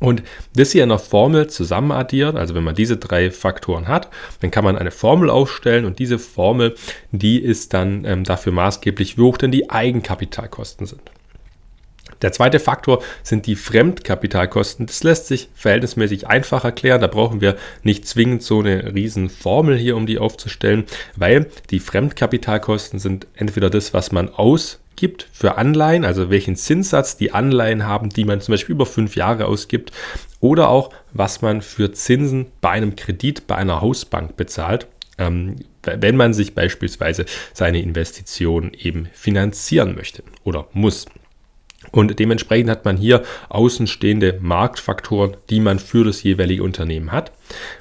Und 0.00 0.22
das 0.54 0.72
hier 0.72 0.82
in 0.82 0.90
einer 0.90 0.98
Formel 0.98 1.48
zusammen 1.48 1.92
addiert, 1.92 2.36
also 2.36 2.54
wenn 2.54 2.64
man 2.64 2.74
diese 2.74 2.96
drei 2.96 3.30
Faktoren 3.30 3.86
hat, 3.86 4.08
dann 4.40 4.50
kann 4.50 4.64
man 4.64 4.78
eine 4.78 4.90
Formel 4.90 5.28
aufstellen 5.28 5.84
und 5.84 5.98
diese 5.98 6.18
Formel, 6.18 6.74
die 7.12 7.38
ist 7.38 7.74
dann 7.74 8.04
ähm, 8.04 8.24
dafür 8.24 8.52
maßgeblich, 8.52 9.18
wie 9.18 9.22
hoch 9.22 9.36
denn 9.36 9.50
die 9.50 9.70
Eigenkapitalkosten 9.70 10.86
sind. 10.86 11.02
Der 12.22 12.32
zweite 12.32 12.60
Faktor 12.60 13.02
sind 13.22 13.46
die 13.46 13.56
Fremdkapitalkosten. 13.56 14.86
Das 14.86 15.02
lässt 15.02 15.26
sich 15.26 15.50
verhältnismäßig 15.54 16.26
einfach 16.26 16.64
erklären. 16.64 17.00
Da 17.00 17.06
brauchen 17.06 17.42
wir 17.42 17.56
nicht 17.82 18.08
zwingend 18.08 18.42
so 18.42 18.60
eine 18.60 18.94
riesen 18.94 19.28
Formel 19.28 19.76
hier, 19.76 19.96
um 19.96 20.06
die 20.06 20.18
aufzustellen, 20.18 20.84
weil 21.16 21.50
die 21.70 21.80
Fremdkapitalkosten 21.80 22.98
sind 22.98 23.26
entweder 23.34 23.68
das, 23.68 23.92
was 23.92 24.12
man 24.12 24.30
aus 24.30 24.80
gibt 24.96 25.28
für 25.32 25.56
Anleihen, 25.56 26.04
also 26.04 26.30
welchen 26.30 26.56
Zinssatz 26.56 27.16
die 27.16 27.32
Anleihen 27.32 27.86
haben, 27.86 28.10
die 28.10 28.24
man 28.24 28.40
zum 28.40 28.52
Beispiel 28.52 28.74
über 28.74 28.86
fünf 28.86 29.16
Jahre 29.16 29.46
ausgibt, 29.46 29.92
oder 30.40 30.68
auch 30.68 30.90
was 31.12 31.42
man 31.42 31.62
für 31.62 31.92
Zinsen 31.92 32.46
bei 32.60 32.70
einem 32.70 32.96
Kredit 32.96 33.46
bei 33.46 33.56
einer 33.56 33.80
Hausbank 33.80 34.36
bezahlt, 34.36 34.86
ähm, 35.18 35.56
wenn 35.82 36.16
man 36.16 36.34
sich 36.34 36.54
beispielsweise 36.54 37.24
seine 37.52 37.80
Investitionen 37.80 38.72
eben 38.74 39.08
finanzieren 39.12 39.94
möchte 39.94 40.22
oder 40.44 40.66
muss. 40.72 41.06
Und 41.90 42.18
dementsprechend 42.18 42.70
hat 42.70 42.84
man 42.84 42.96
hier 42.96 43.22
außenstehende 43.48 44.38
Marktfaktoren, 44.40 45.36
die 45.50 45.60
man 45.60 45.78
für 45.78 46.04
das 46.04 46.22
jeweilige 46.22 46.62
Unternehmen 46.62 47.12
hat. 47.12 47.32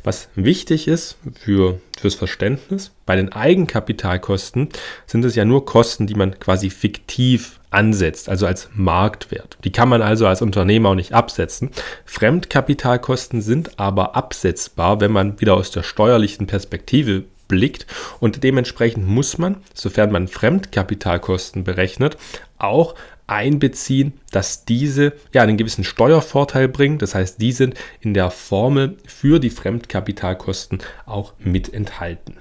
Was 0.04 0.30
wichtig 0.36 0.88
ist 0.88 1.18
für, 1.40 1.80
fürs 1.98 2.16
Verständnis, 2.16 2.92
bei 3.06 3.16
den 3.16 3.32
Eigenkapitalkosten 3.32 4.70
sind 5.06 5.26
es 5.26 5.36
ja 5.36 5.46
nur 5.46 5.66
Kosten, 5.66 6.08
die 6.08 6.16
man 6.16 6.40
quasi 6.40 6.70
fiktiv 6.70 7.60
ansetzt, 7.72 8.30
also 8.30 8.46
als 8.46 8.70
Marktwert. 8.74 9.58
Die 9.64 9.72
kann 9.72 9.90
man 9.90 10.02
also 10.02 10.28
als 10.28 10.42
Unternehmer 10.42 10.90
auch 10.90 10.96
nicht 10.96 11.14
absetzen. 11.14 11.72
Fremdkapitalkosten 12.06 13.42
sind 13.42 13.80
aber 13.80 14.16
absetzbar, 14.16 15.02
wenn 15.02 15.12
man 15.12 15.42
wieder 15.42 15.56
aus 15.56 15.72
der 15.72 15.84
steuerlichen 15.84 16.46
Perspektive 16.46 17.24
blickt 17.48 17.86
und 18.20 18.44
dementsprechend 18.44 19.08
muss 19.08 19.38
man, 19.38 19.58
sofern 19.74 20.12
man 20.12 20.28
Fremdkapitalkosten 20.28 21.64
berechnet, 21.64 22.18
auch 22.58 22.96
einbeziehen, 23.28 24.14
dass 24.32 24.66
diese 24.66 25.14
ja 25.34 25.42
einen 25.42 25.58
gewissen 25.58 25.84
Steuervorteil 25.84 26.68
bringen. 26.68 26.98
Das 26.98 27.16
heißt, 27.16 27.42
die 27.42 27.52
sind 27.52 27.76
in 28.02 28.14
der 28.14 28.32
Formel 28.32 28.98
für 29.06 29.40
die 29.40 29.50
Fremdkapitalkosten 29.50 30.80
auch 31.06 31.34
mit 31.40 31.74
enthalten. 31.74 32.38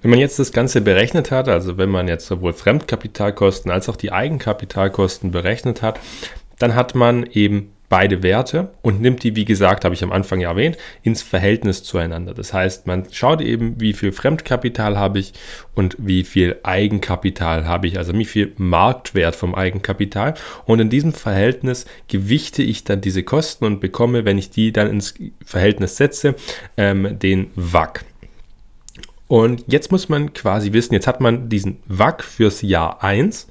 Wenn 0.00 0.10
man 0.10 0.18
jetzt 0.18 0.38
das 0.38 0.52
Ganze 0.52 0.80
berechnet 0.80 1.30
hat, 1.30 1.48
also 1.48 1.78
wenn 1.78 1.90
man 1.90 2.08
jetzt 2.08 2.26
sowohl 2.26 2.52
Fremdkapitalkosten 2.52 3.70
als 3.70 3.88
auch 3.88 3.96
die 3.96 4.10
Eigenkapitalkosten 4.10 5.30
berechnet 5.30 5.80
hat, 5.80 6.00
dann 6.58 6.74
hat 6.74 6.94
man 6.94 7.24
eben 7.24 7.72
beide 7.92 8.22
Werte 8.22 8.70
und 8.80 9.02
nimmt 9.02 9.22
die, 9.22 9.36
wie 9.36 9.44
gesagt, 9.44 9.84
habe 9.84 9.94
ich 9.94 10.02
am 10.02 10.12
Anfang 10.12 10.40
ja 10.40 10.48
erwähnt, 10.48 10.78
ins 11.02 11.20
Verhältnis 11.20 11.82
zueinander. 11.82 12.32
Das 12.32 12.54
heißt, 12.54 12.86
man 12.86 13.04
schaut 13.12 13.42
eben, 13.42 13.78
wie 13.78 13.92
viel 13.92 14.12
Fremdkapital 14.12 14.96
habe 14.96 15.18
ich 15.18 15.34
und 15.74 15.96
wie 15.98 16.24
viel 16.24 16.58
Eigenkapital 16.62 17.66
habe 17.66 17.88
ich, 17.88 17.98
also 17.98 18.14
wie 18.14 18.24
viel 18.24 18.54
Marktwert 18.56 19.36
vom 19.36 19.54
Eigenkapital. 19.54 20.32
Und 20.64 20.80
in 20.80 20.88
diesem 20.88 21.12
Verhältnis 21.12 21.84
gewichte 22.08 22.62
ich 22.62 22.84
dann 22.84 23.02
diese 23.02 23.24
Kosten 23.24 23.66
und 23.66 23.82
bekomme, 23.82 24.24
wenn 24.24 24.38
ich 24.38 24.48
die 24.48 24.72
dann 24.72 24.88
ins 24.88 25.12
Verhältnis 25.44 25.98
setze, 25.98 26.34
ähm, 26.78 27.18
den 27.18 27.50
WAC. 27.56 28.06
Und 29.28 29.64
jetzt 29.66 29.92
muss 29.92 30.08
man 30.08 30.32
quasi 30.32 30.72
wissen, 30.72 30.94
jetzt 30.94 31.06
hat 31.06 31.20
man 31.20 31.50
diesen 31.50 31.76
WAC 31.88 32.24
fürs 32.24 32.62
Jahr 32.62 33.04
1 33.04 33.48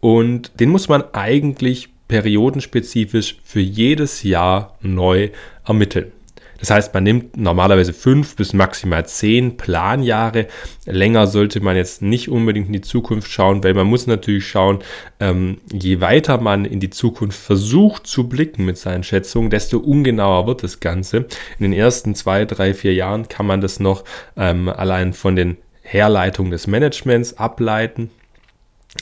und 0.00 0.60
den 0.60 0.68
muss 0.68 0.90
man 0.90 1.02
eigentlich 1.14 1.88
periodenspezifisch 2.10 3.36
für 3.44 3.60
jedes 3.60 4.24
Jahr 4.24 4.76
neu 4.82 5.30
ermitteln. 5.64 6.12
Das 6.58 6.70
heißt, 6.70 6.92
man 6.92 7.04
nimmt 7.04 7.38
normalerweise 7.38 7.94
fünf 7.94 8.36
bis 8.36 8.52
maximal 8.52 9.06
zehn 9.06 9.56
Planjahre. 9.56 10.46
Länger 10.84 11.26
sollte 11.26 11.60
man 11.60 11.74
jetzt 11.74 12.02
nicht 12.02 12.28
unbedingt 12.28 12.66
in 12.66 12.74
die 12.74 12.80
Zukunft 12.82 13.30
schauen, 13.30 13.64
weil 13.64 13.72
man 13.72 13.86
muss 13.86 14.06
natürlich 14.06 14.46
schauen, 14.46 14.80
ähm, 15.20 15.58
je 15.72 16.02
weiter 16.02 16.38
man 16.38 16.66
in 16.66 16.80
die 16.80 16.90
Zukunft 16.90 17.38
versucht 17.38 18.06
zu 18.06 18.28
blicken 18.28 18.66
mit 18.66 18.76
seinen 18.76 19.04
Schätzungen, 19.04 19.48
desto 19.48 19.78
ungenauer 19.78 20.46
wird 20.46 20.62
das 20.62 20.80
Ganze. 20.80 21.26
In 21.58 21.62
den 21.62 21.72
ersten 21.72 22.14
zwei, 22.14 22.44
drei, 22.44 22.74
vier 22.74 22.92
Jahren 22.92 23.28
kann 23.28 23.46
man 23.46 23.62
das 23.62 23.80
noch 23.80 24.04
ähm, 24.36 24.68
allein 24.68 25.14
von 25.14 25.36
den 25.36 25.56
Herleitungen 25.82 26.50
des 26.50 26.66
Managements 26.66 27.38
ableiten. 27.38 28.10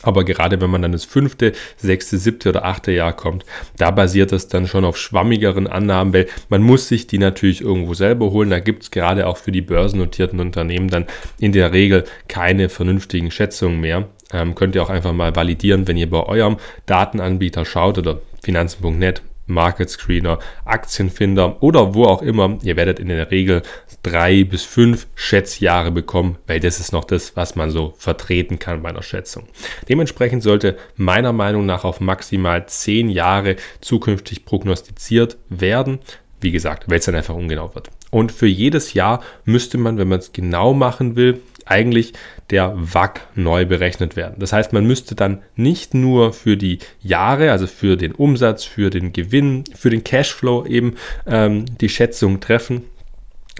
Aber 0.03 0.25
gerade 0.25 0.61
wenn 0.61 0.71
man 0.71 0.83
dann 0.83 0.93
das 0.93 1.05
fünfte, 1.05 1.53
sechste, 1.77 2.19
siebte 2.19 2.51
oder 2.51 2.65
achte 2.65 2.93
Jahr 2.93 3.15
kommt, 3.15 3.45
da 3.77 3.91
basiert 3.91 4.33
es 4.33 4.49
dann 4.49 4.67
schon 4.67 4.85
auf 4.85 4.99
schwammigeren 4.99 5.67
Annahmen, 5.67 6.13
weil 6.13 6.27
man 6.49 6.63
muss 6.63 6.89
sich 6.89 7.07
die 7.07 7.19
natürlich 7.19 7.63
irgendwo 7.63 7.95
selber 7.95 8.31
holen. 8.31 8.51
Da 8.51 8.61
gibt 8.61 8.83
es 8.83 8.91
gerade 8.91 9.27
auch 9.27 9.39
für 9.39 9.53
die 9.53 9.63
börsennotierten 9.63 10.41
Unternehmen 10.41 10.89
dann 10.89 11.07
in 11.39 11.53
der 11.53 11.73
Regel 11.73 12.05
keine 12.29 12.69
vernünftigen 12.69 13.31
Schätzungen 13.31 13.81
mehr. 13.81 14.09
Ähm, 14.33 14.55
könnt 14.55 14.75
ihr 14.75 14.83
auch 14.83 14.91
einfach 14.91 15.13
mal 15.13 15.35
validieren, 15.35 15.89
wenn 15.89 15.97
ihr 15.97 16.11
bei 16.11 16.23
eurem 16.23 16.59
Datenanbieter 16.87 17.65
schaut 17.65 17.99
oder 17.99 18.21
finanzen.net 18.43 19.23
Market 19.49 19.91
Screener, 19.91 20.39
Aktienfinder 20.65 21.63
oder 21.63 21.95
wo 21.95 22.05
auch 22.05 22.23
immer. 22.23 22.59
Ihr 22.63 22.77
werdet 22.77 23.01
in 23.01 23.09
der 23.09 23.31
Regel 23.31 23.63
drei 24.03 24.45
bis 24.45 24.63
fünf 24.63 25.07
Schätzjahre 25.15 25.91
bekommen, 25.91 26.39
weil 26.47 26.61
das 26.61 26.79
ist 26.79 26.93
noch 26.93 27.05
das, 27.05 27.37
was 27.37 27.57
man 27.57 27.71
so 27.71 27.95
vertreten 27.99 28.59
kann 28.59 28.83
bei 28.83 28.91
einer 28.91 29.03
Schätzung. 29.03 29.49
Dementsprechend 29.89 30.43
sollte 30.43 30.77
meiner 30.97 31.33
Meinung 31.33 31.67
nach 31.67 31.85
auf 31.85 32.01
maximal 32.01 32.67
zehn 32.67 33.09
Jahre 33.09 33.57
zukünftig 33.81 34.45
prognostiziert 34.45 35.37
werden. 35.49 35.99
Wie 36.41 36.53
gesagt, 36.53 36.89
weil 36.89 37.01
es 37.01 37.05
dann 37.07 37.17
einfach 37.17 37.35
ungenau 37.35 37.75
wird. 37.75 37.91
Und 38.11 38.33
für 38.33 38.47
jedes 38.47 38.95
Jahr 38.95 39.23
müsste 39.45 39.77
man, 39.77 39.99
wenn 39.99 40.09
man 40.09 40.21
es 40.21 40.33
genau 40.33 40.73
machen 40.73 41.17
will, 41.17 41.41
eigentlich 41.69 42.13
der 42.51 42.75
WAC 42.77 43.21
neu 43.35 43.67
berechnet 43.67 44.17
werden. 44.17 44.37
Das 44.39 44.53
heißt, 44.53 44.73
man 44.73 44.87
müsste 44.87 45.15
dann 45.15 45.43
nicht 45.57 45.95
nur 45.95 46.33
für 46.33 46.57
die 46.57 46.79
Jahre, 47.01 47.53
also 47.53 47.67
für 47.67 47.97
den 47.97 48.13
Umsatz, 48.13 48.65
für 48.65 48.91
den 48.91 49.13
Gewinn, 49.13 49.65
für 49.75 49.91
den 49.91 50.05
Cashflow 50.05 50.67
eben 50.67 50.95
ähm, 51.27 51.65
die 51.81 51.89
Schätzung 51.89 52.41
treffen, 52.41 52.85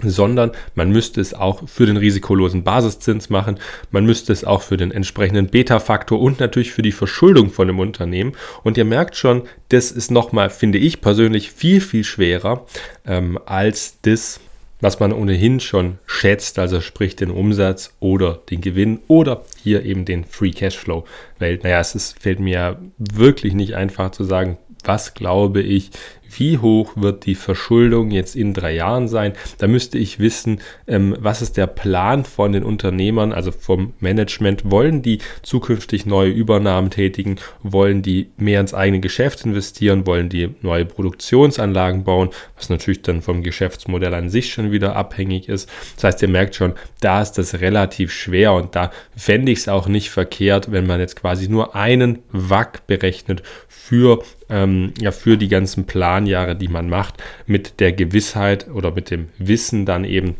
sondern 0.03 0.51
man 0.75 0.91
müsste 0.91 1.21
es 1.21 1.33
auch 1.33 1.67
für 1.67 1.85
den 1.85 1.97
risikolosen 1.97 2.63
Basiszins 2.63 3.29
machen, 3.29 3.59
man 3.91 4.05
müsste 4.05 4.31
es 4.33 4.43
auch 4.43 4.61
für 4.61 4.77
den 4.77 4.91
entsprechenden 4.91 5.47
Beta-Faktor 5.47 6.19
und 6.19 6.39
natürlich 6.39 6.71
für 6.71 6.81
die 6.81 6.91
Verschuldung 6.91 7.51
von 7.51 7.67
dem 7.67 7.79
Unternehmen. 7.79 8.33
Und 8.63 8.77
ihr 8.77 8.85
merkt 8.85 9.15
schon, 9.15 9.43
das 9.69 9.91
ist 9.91 10.11
nochmal, 10.11 10.49
finde 10.49 10.77
ich 10.77 11.01
persönlich, 11.01 11.51
viel, 11.51 11.81
viel 11.81 12.03
schwerer 12.03 12.65
ähm, 13.05 13.39
als 13.45 13.99
das, 14.01 14.39
was 14.81 14.99
man 14.99 15.11
ohnehin 15.11 15.59
schon 15.59 15.97
schätzt, 16.05 16.57
also 16.59 16.81
sprich 16.81 17.15
den 17.15 17.31
Umsatz 17.31 17.95
oder 17.99 18.39
den 18.49 18.61
Gewinn 18.61 18.99
oder 19.07 19.43
hier 19.61 19.83
eben 19.83 20.05
den 20.05 20.23
Free 20.23 20.51
Cashflow. 20.51 21.05
Weil, 21.37 21.59
naja, 21.63 21.79
es 21.79 21.95
ist, 21.95 22.19
fällt 22.19 22.39
mir 22.39 22.79
wirklich 22.97 23.53
nicht 23.53 23.75
einfach 23.75 24.11
zu 24.11 24.23
sagen, 24.23 24.57
was 24.83 25.13
glaube 25.13 25.61
ich, 25.61 25.91
wie 26.37 26.57
hoch 26.57 26.93
wird 26.95 27.25
die 27.25 27.35
Verschuldung 27.35 28.11
jetzt 28.11 28.35
in 28.35 28.53
drei 28.53 28.73
Jahren 28.75 29.07
sein. 29.07 29.33
Da 29.57 29.67
müsste 29.67 29.97
ich 29.97 30.19
wissen, 30.19 30.61
ähm, 30.87 31.15
was 31.19 31.41
ist 31.41 31.57
der 31.57 31.67
Plan 31.67 32.25
von 32.25 32.51
den 32.51 32.63
Unternehmern, 32.63 33.31
also 33.31 33.51
vom 33.51 33.93
Management. 33.99 34.69
Wollen 34.69 35.01
die 35.01 35.19
zukünftig 35.41 36.05
neue 36.05 36.29
Übernahmen 36.29 36.89
tätigen? 36.89 37.37
Wollen 37.63 38.01
die 38.01 38.29
mehr 38.37 38.61
ins 38.61 38.73
eigene 38.73 38.99
Geschäft 38.99 39.45
investieren? 39.45 40.05
Wollen 40.05 40.29
die 40.29 40.49
neue 40.61 40.85
Produktionsanlagen 40.85 42.03
bauen? 42.03 42.29
Was 42.55 42.69
natürlich 42.69 43.01
dann 43.01 43.21
vom 43.21 43.43
Geschäftsmodell 43.43 44.13
an 44.13 44.29
sich 44.29 44.53
schon 44.53 44.71
wieder 44.71 44.95
abhängig 44.95 45.49
ist. 45.49 45.69
Das 45.95 46.03
heißt, 46.05 46.21
ihr 46.21 46.27
merkt 46.27 46.55
schon, 46.55 46.73
da 47.01 47.21
ist 47.21 47.33
das 47.33 47.61
relativ 47.61 48.11
schwer 48.11 48.53
und 48.53 48.75
da 48.75 48.91
fände 49.15 49.51
ich 49.51 49.59
es 49.59 49.69
auch 49.69 49.87
nicht 49.87 50.09
verkehrt, 50.09 50.71
wenn 50.71 50.87
man 50.87 50.99
jetzt 50.99 51.15
quasi 51.15 51.47
nur 51.47 51.75
einen 51.75 52.19
WAC 52.31 52.85
berechnet 52.87 53.43
für, 53.67 54.23
ähm, 54.49 54.93
ja, 54.99 55.11
für 55.11 55.37
die 55.37 55.47
ganzen 55.47 55.85
Planjahre, 56.19 56.55
die 56.55 56.67
man 56.67 56.89
macht, 56.89 57.15
mit 57.45 57.79
der 57.79 57.93
Gewissheit 57.93 58.67
oder 58.69 58.91
mit 58.91 59.09
dem 59.09 59.29
Wissen 59.37 59.85
dann 59.85 60.03
eben, 60.03 60.35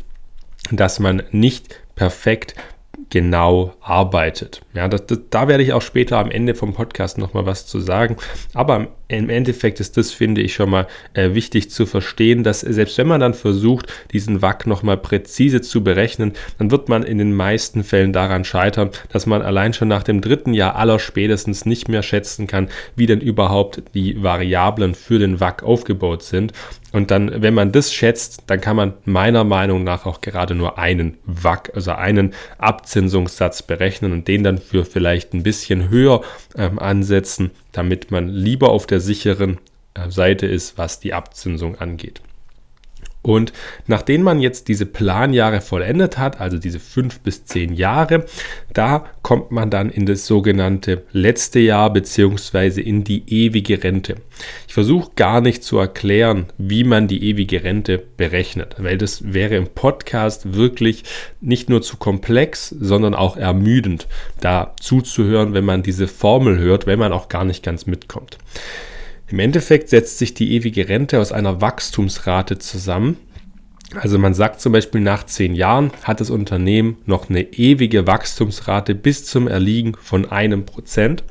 dass 0.70 1.00
man 1.00 1.22
nicht 1.30 1.80
perfekt 1.94 2.54
genau 3.08 3.74
arbeitet. 3.80 4.60
Ja, 4.74 4.88
das, 4.88 5.06
das, 5.06 5.20
da 5.30 5.48
werde 5.48 5.62
ich 5.62 5.72
auch 5.72 5.80
später 5.80 6.18
am 6.18 6.30
Ende 6.30 6.54
vom 6.54 6.74
Podcast 6.74 7.16
nochmal 7.16 7.46
was 7.46 7.64
zu 7.64 7.80
sagen. 7.80 8.16
Aber 8.52 8.88
im 9.16 9.28
Endeffekt 9.28 9.80
ist 9.80 9.96
das, 9.96 10.12
finde 10.12 10.40
ich, 10.40 10.54
schon 10.54 10.70
mal 10.70 10.86
äh, 11.14 11.34
wichtig 11.34 11.70
zu 11.70 11.86
verstehen, 11.86 12.44
dass 12.44 12.60
selbst 12.60 12.96
wenn 12.98 13.08
man 13.08 13.20
dann 13.20 13.34
versucht, 13.34 13.92
diesen 14.12 14.42
WAC 14.42 14.66
nochmal 14.66 14.96
präzise 14.96 15.60
zu 15.60 15.82
berechnen, 15.82 16.32
dann 16.58 16.70
wird 16.70 16.88
man 16.88 17.02
in 17.02 17.18
den 17.18 17.32
meisten 17.32 17.82
Fällen 17.84 18.12
daran 18.12 18.44
scheitern, 18.44 18.90
dass 19.12 19.26
man 19.26 19.42
allein 19.42 19.72
schon 19.72 19.88
nach 19.88 20.02
dem 20.02 20.20
dritten 20.20 20.54
Jahr 20.54 20.76
aller 20.76 20.98
spätestens 20.98 21.66
nicht 21.66 21.88
mehr 21.88 22.02
schätzen 22.02 22.46
kann, 22.46 22.68
wie 22.96 23.06
denn 23.06 23.20
überhaupt 23.20 23.82
die 23.94 24.22
Variablen 24.22 24.94
für 24.94 25.18
den 25.18 25.40
WAC 25.40 25.62
aufgebaut 25.62 26.22
sind. 26.22 26.52
Und 26.92 27.10
dann, 27.10 27.42
wenn 27.42 27.54
man 27.54 27.70
das 27.72 27.92
schätzt, 27.92 28.44
dann 28.48 28.60
kann 28.60 28.76
man 28.76 28.94
meiner 29.04 29.44
Meinung 29.44 29.84
nach 29.84 30.06
auch 30.06 30.20
gerade 30.20 30.54
nur 30.54 30.78
einen 30.78 31.18
WAC, 31.24 31.70
also 31.74 31.92
einen 31.92 32.34
Abzinsungssatz 32.58 33.62
berechnen 33.62 34.12
und 34.12 34.26
den 34.26 34.42
dann 34.42 34.58
für 34.58 34.84
vielleicht 34.84 35.32
ein 35.32 35.44
bisschen 35.44 35.88
höher 35.88 36.22
ähm, 36.56 36.78
ansetzen, 36.80 37.52
damit 37.72 38.10
man 38.10 38.28
lieber 38.28 38.70
auf 38.70 38.86
der 38.86 39.00
sicheren 39.00 39.58
äh, 39.94 40.10
Seite 40.10 40.46
ist, 40.46 40.78
was 40.78 41.00
die 41.00 41.14
Abzinsung 41.14 41.76
angeht. 41.76 42.20
Und 43.22 43.52
nachdem 43.86 44.22
man 44.22 44.40
jetzt 44.40 44.68
diese 44.68 44.86
Planjahre 44.86 45.60
vollendet 45.60 46.16
hat, 46.16 46.40
also 46.40 46.56
diese 46.56 46.80
fünf 46.80 47.20
bis 47.20 47.44
zehn 47.44 47.74
Jahre, 47.74 48.24
da 48.72 49.04
kommt 49.22 49.50
man 49.50 49.68
dann 49.68 49.90
in 49.90 50.06
das 50.06 50.26
sogenannte 50.26 51.02
letzte 51.12 51.60
Jahr 51.60 51.92
beziehungsweise 51.92 52.80
in 52.80 53.04
die 53.04 53.24
ewige 53.26 53.82
Rente. 53.84 54.16
Ich 54.66 54.72
versuche 54.72 55.10
gar 55.16 55.42
nicht 55.42 55.62
zu 55.62 55.76
erklären, 55.76 56.46
wie 56.56 56.82
man 56.82 57.08
die 57.08 57.22
ewige 57.24 57.62
Rente 57.62 58.02
berechnet, 58.16 58.76
weil 58.78 58.96
das 58.96 59.34
wäre 59.34 59.56
im 59.56 59.66
Podcast 59.66 60.54
wirklich 60.54 61.04
nicht 61.42 61.68
nur 61.68 61.82
zu 61.82 61.98
komplex, 61.98 62.68
sondern 62.70 63.14
auch 63.14 63.36
ermüdend, 63.36 64.06
da 64.40 64.74
zuzuhören, 64.80 65.52
wenn 65.52 65.66
man 65.66 65.82
diese 65.82 66.08
Formel 66.08 66.58
hört, 66.58 66.86
wenn 66.86 66.98
man 66.98 67.12
auch 67.12 67.28
gar 67.28 67.44
nicht 67.44 67.62
ganz 67.62 67.84
mitkommt. 67.84 68.38
Im 69.30 69.38
Endeffekt 69.38 69.88
setzt 69.88 70.18
sich 70.18 70.34
die 70.34 70.54
ewige 70.54 70.88
Rente 70.88 71.20
aus 71.20 71.30
einer 71.30 71.60
Wachstumsrate 71.60 72.58
zusammen. 72.58 73.16
Also 73.94 74.18
man 74.18 74.34
sagt 74.34 74.60
zum 74.60 74.72
Beispiel, 74.72 75.00
nach 75.00 75.24
zehn 75.26 75.54
Jahren 75.54 75.92
hat 76.02 76.20
das 76.20 76.30
Unternehmen 76.30 76.98
noch 77.06 77.28
eine 77.28 77.42
ewige 77.42 78.06
Wachstumsrate 78.06 78.94
bis 78.94 79.24
zum 79.24 79.48
Erliegen 79.48 79.94
von 80.00 80.30
einem 80.30 80.64
Prozent. 80.64 81.24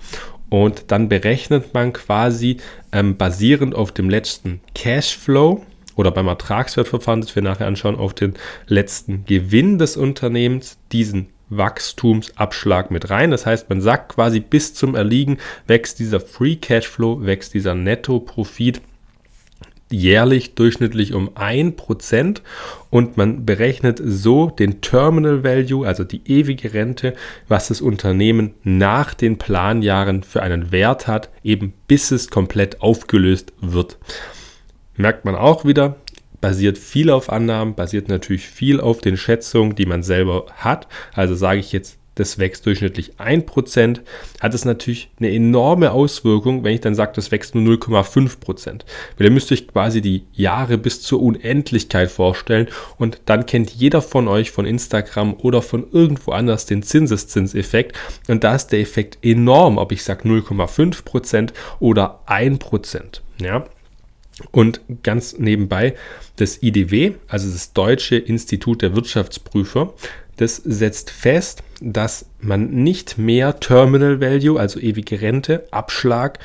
Und 0.50 0.86
dann 0.92 1.10
berechnet 1.10 1.74
man 1.74 1.94
quasi 1.94 2.58
ähm, 2.92 3.18
basierend 3.18 3.76
auf 3.76 3.92
dem 3.92 4.10
letzten 4.10 4.62
Cashflow 4.76 5.64
oder 5.96 6.12
beim 6.12 6.28
Ertragswertverfahren, 6.28 7.22
das 7.22 7.36
wir 7.36 7.44
nachher 7.44 7.68
anschauen, 7.68 7.96
auf 7.96 8.14
den 8.14 8.34
letzten 8.68 9.26
Gewinn 9.26 9.78
des 9.78 9.96
Unternehmens 9.98 10.78
diesen 10.92 11.28
Wachstumsabschlag 11.50 12.92
mit 12.92 13.10
rein. 13.10 13.32
Das 13.32 13.46
heißt, 13.46 13.70
man 13.70 13.82
sagt 13.82 14.14
quasi 14.16 14.40
bis 14.40 14.74
zum 14.74 14.96
Erliegen 14.96 15.38
wächst 15.68 16.00
dieser 16.00 16.20
Free 16.20 16.56
Cashflow, 16.56 17.26
wächst 17.26 17.54
dieser 17.54 17.76
Netto-Profit 17.76 18.82
jährlich 19.92 20.56
durchschnittlich 20.56 21.14
um 21.14 21.30
1% 21.30 22.42
und 22.90 23.18
man 23.18 23.46
berechnet 23.46 24.00
so 24.04 24.50
den 24.50 24.82
Terminal 24.82 25.44
Value, 25.44 25.88
also 25.88 26.04
die 26.04 26.22
ewige 26.26 26.74
Rente, 26.74 27.16
was 27.48 27.70
das 27.70 27.82
Unternehmen 27.82 28.54
nach 28.64 29.14
den 29.14 29.38
Planjahren 29.38 30.24
für 30.24 30.44
einen 30.44 30.72
Wert 30.72 31.08
hat, 31.08 31.30
eben 31.44 31.74
bis 31.88 32.12
es 32.12 32.30
komplett 32.30 32.82
aufgelöst 32.82 33.54
wird. 33.62 33.98
Merkt 34.96 35.26
man 35.26 35.36
auch 35.36 35.66
wieder, 35.66 35.96
basiert 36.42 36.78
viel 36.78 37.10
auf 37.10 37.30
Annahmen, 37.30 37.76
basiert 37.76 38.08
natürlich 38.08 38.48
viel 38.48 38.80
auf 38.80 39.00
den 39.00 39.18
Schätzungen, 39.18 39.76
die 39.76 39.86
man 39.86 40.04
selber 40.04 40.46
hat. 40.58 40.88
Also 41.14 41.36
sage 41.36 41.60
ich 41.60 41.72
jetzt 41.72 42.00
das 42.20 42.38
wächst 42.38 42.66
durchschnittlich 42.66 43.14
1%, 43.18 44.02
hat 44.42 44.54
es 44.54 44.66
natürlich 44.66 45.10
eine 45.20 45.32
enorme 45.32 45.92
Auswirkung, 45.92 46.66
wenn 46.66 46.74
ich 46.74 46.82
dann 46.82 46.94
sage, 46.94 47.14
das 47.16 47.32
wächst 47.32 47.56
nur 47.56 47.76
0,5%. 47.76 48.82
Weil 49.18 49.28
ihr 49.28 49.32
müsst 49.32 49.52
euch 49.54 49.70
quasi 49.70 50.02
die 50.02 50.26
Jahre 50.34 50.78
bis 50.78 51.02
zur 51.02 51.22
Unendlichkeit 51.22 52.12
vorstellen 52.12 52.68
und 52.98 53.22
dann 53.26 53.46
kennt 53.46 53.70
jeder 53.70 54.02
von 54.02 54.28
euch 54.28 54.52
von 54.52 54.66
Instagram 54.66 55.34
oder 55.36 55.62
von 55.62 55.88
irgendwo 55.92 56.32
anders 56.32 56.66
den 56.66 56.84
Zinseszinseffekt 56.84 57.98
und 58.28 58.44
da 58.44 58.54
ist 58.56 58.68
der 58.68 58.82
Effekt 58.82 59.20
enorm, 59.22 59.78
ob 59.78 59.94
ich 59.94 60.04
sage 60.04 60.28
0,5% 60.28 61.52
oder 61.80 62.20
1%. 62.28 63.22
Ja, 63.42 63.64
und 64.52 64.82
ganz 65.04 65.38
nebenbei 65.38 65.96
das 66.38 66.62
IDW, 66.62 67.14
also 67.28 67.52
das 67.52 67.74
Deutsche 67.74 68.16
Institut 68.16 68.82
der 68.82 68.96
Wirtschaftsprüfer, 68.96 69.94
das 70.38 70.56
setzt 70.56 71.10
fest, 71.12 71.64
dass 71.82 72.26
man 72.40 72.70
nicht 72.70 73.18
mehr 73.18 73.60
Terminal 73.60 74.22
Value, 74.22 74.60
also 74.60 74.80
ewige 74.80 75.22
Rente, 75.22 75.68
Abschlag 75.72 76.40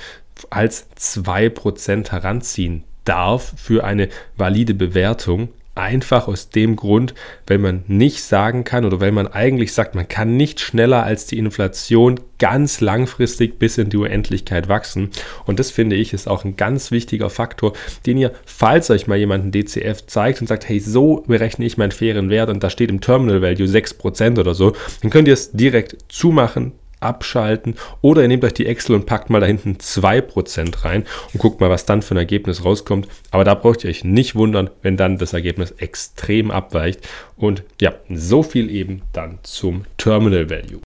als 0.50 0.88
2% 0.98 2.10
heranziehen 2.10 2.84
darf 3.04 3.52
für 3.56 3.84
eine 3.84 4.08
valide 4.36 4.74
Bewertung 4.74 5.50
Einfach 5.74 6.28
aus 6.28 6.50
dem 6.50 6.76
Grund, 6.76 7.14
weil 7.46 7.58
man 7.58 7.82
nicht 7.88 8.22
sagen 8.22 8.62
kann 8.62 8.84
oder 8.84 9.00
weil 9.00 9.10
man 9.10 9.26
eigentlich 9.26 9.72
sagt, 9.72 9.96
man 9.96 10.06
kann 10.06 10.36
nicht 10.36 10.60
schneller 10.60 11.02
als 11.02 11.26
die 11.26 11.38
Inflation 11.38 12.20
ganz 12.38 12.80
langfristig 12.80 13.58
bis 13.58 13.76
in 13.78 13.88
die 13.88 13.96
Unendlichkeit 13.96 14.68
wachsen. 14.68 15.10
Und 15.46 15.58
das 15.58 15.72
finde 15.72 15.96
ich 15.96 16.12
ist 16.12 16.28
auch 16.28 16.44
ein 16.44 16.56
ganz 16.56 16.90
wichtiger 16.90 17.28
Faktor, 17.28 17.72
den 18.06 18.18
ihr, 18.18 18.32
falls 18.46 18.90
euch 18.90 19.06
mal 19.06 19.18
jemand 19.18 19.46
ein 19.46 19.52
DCF 19.52 20.06
zeigt 20.06 20.40
und 20.40 20.46
sagt, 20.46 20.68
hey, 20.68 20.78
so 20.78 21.24
berechne 21.26 21.64
ich 21.64 21.76
meinen 21.76 21.90
fairen 21.90 22.30
Wert 22.30 22.50
und 22.50 22.62
da 22.62 22.70
steht 22.70 22.90
im 22.90 23.00
Terminal 23.00 23.42
Value 23.42 23.66
6% 23.66 24.38
oder 24.38 24.54
so, 24.54 24.74
dann 25.02 25.10
könnt 25.10 25.26
ihr 25.26 25.34
es 25.34 25.52
direkt 25.52 25.96
zumachen, 26.08 26.72
abschalten 27.04 27.76
oder 28.00 28.22
ihr 28.22 28.28
nehmt 28.28 28.44
euch 28.44 28.54
die 28.54 28.66
Excel 28.66 28.96
und 28.96 29.06
packt 29.06 29.30
mal 29.30 29.40
da 29.40 29.46
hinten 29.46 29.74
2% 29.74 30.84
rein 30.84 31.04
und 31.32 31.38
guckt 31.40 31.60
mal, 31.60 31.70
was 31.70 31.86
dann 31.86 32.02
für 32.02 32.14
ein 32.14 32.18
Ergebnis 32.18 32.64
rauskommt. 32.64 33.08
Aber 33.30 33.44
da 33.44 33.54
braucht 33.54 33.84
ihr 33.84 33.90
euch 33.90 34.04
nicht 34.04 34.34
wundern, 34.34 34.70
wenn 34.82 34.96
dann 34.96 35.18
das 35.18 35.32
Ergebnis 35.32 35.72
extrem 35.72 36.50
abweicht. 36.50 37.00
Und 37.36 37.62
ja, 37.80 37.94
so 38.08 38.42
viel 38.42 38.70
eben 38.70 39.02
dann 39.12 39.38
zum 39.42 39.84
Terminal 39.98 40.50
Value. 40.50 40.80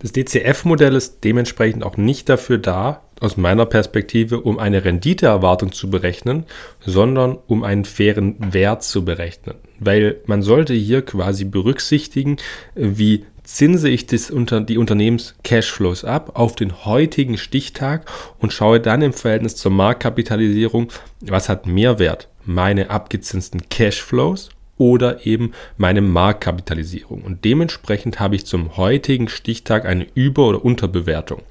Das 0.00 0.12
DCF-Modell 0.12 0.94
ist 0.94 1.24
dementsprechend 1.24 1.82
auch 1.82 1.96
nicht 1.96 2.28
dafür 2.28 2.58
da, 2.58 3.02
aus 3.20 3.36
meiner 3.36 3.66
Perspektive, 3.66 4.40
um 4.40 4.60
eine 4.60 4.84
Renditeerwartung 4.84 5.72
zu 5.72 5.90
berechnen, 5.90 6.44
sondern 6.80 7.36
um 7.48 7.64
einen 7.64 7.84
fairen 7.84 8.36
Wert 8.52 8.84
zu 8.84 9.04
berechnen. 9.04 9.56
Weil 9.80 10.20
man 10.26 10.42
sollte 10.42 10.72
hier 10.72 11.02
quasi 11.02 11.44
berücksichtigen, 11.44 12.36
wie 12.76 13.24
zinse 13.48 13.88
ich 13.88 14.06
das 14.06 14.30
unter, 14.30 14.60
die 14.60 14.78
Unternehmens-Cashflows 14.78 16.04
ab 16.04 16.32
auf 16.34 16.54
den 16.54 16.84
heutigen 16.84 17.38
Stichtag 17.38 18.04
und 18.38 18.52
schaue 18.52 18.78
dann 18.78 19.02
im 19.02 19.14
Verhältnis 19.14 19.56
zur 19.56 19.72
Marktkapitalisierung, 19.72 20.92
was 21.20 21.48
hat 21.48 21.66
mehr 21.66 21.98
Wert? 21.98 22.28
Meine 22.44 22.90
abgezinsten 22.90 23.68
Cashflows 23.68 24.50
oder 24.78 25.26
eben 25.26 25.52
meine 25.76 26.00
Marktkapitalisierung. 26.00 27.22
Und 27.22 27.44
dementsprechend 27.44 28.20
habe 28.20 28.36
ich 28.36 28.46
zum 28.46 28.76
heutigen 28.76 29.28
Stichtag 29.28 29.84
eine 29.84 30.06
Über- 30.14 30.48
oder 30.48 30.64
Unterbewertung. 30.64 31.42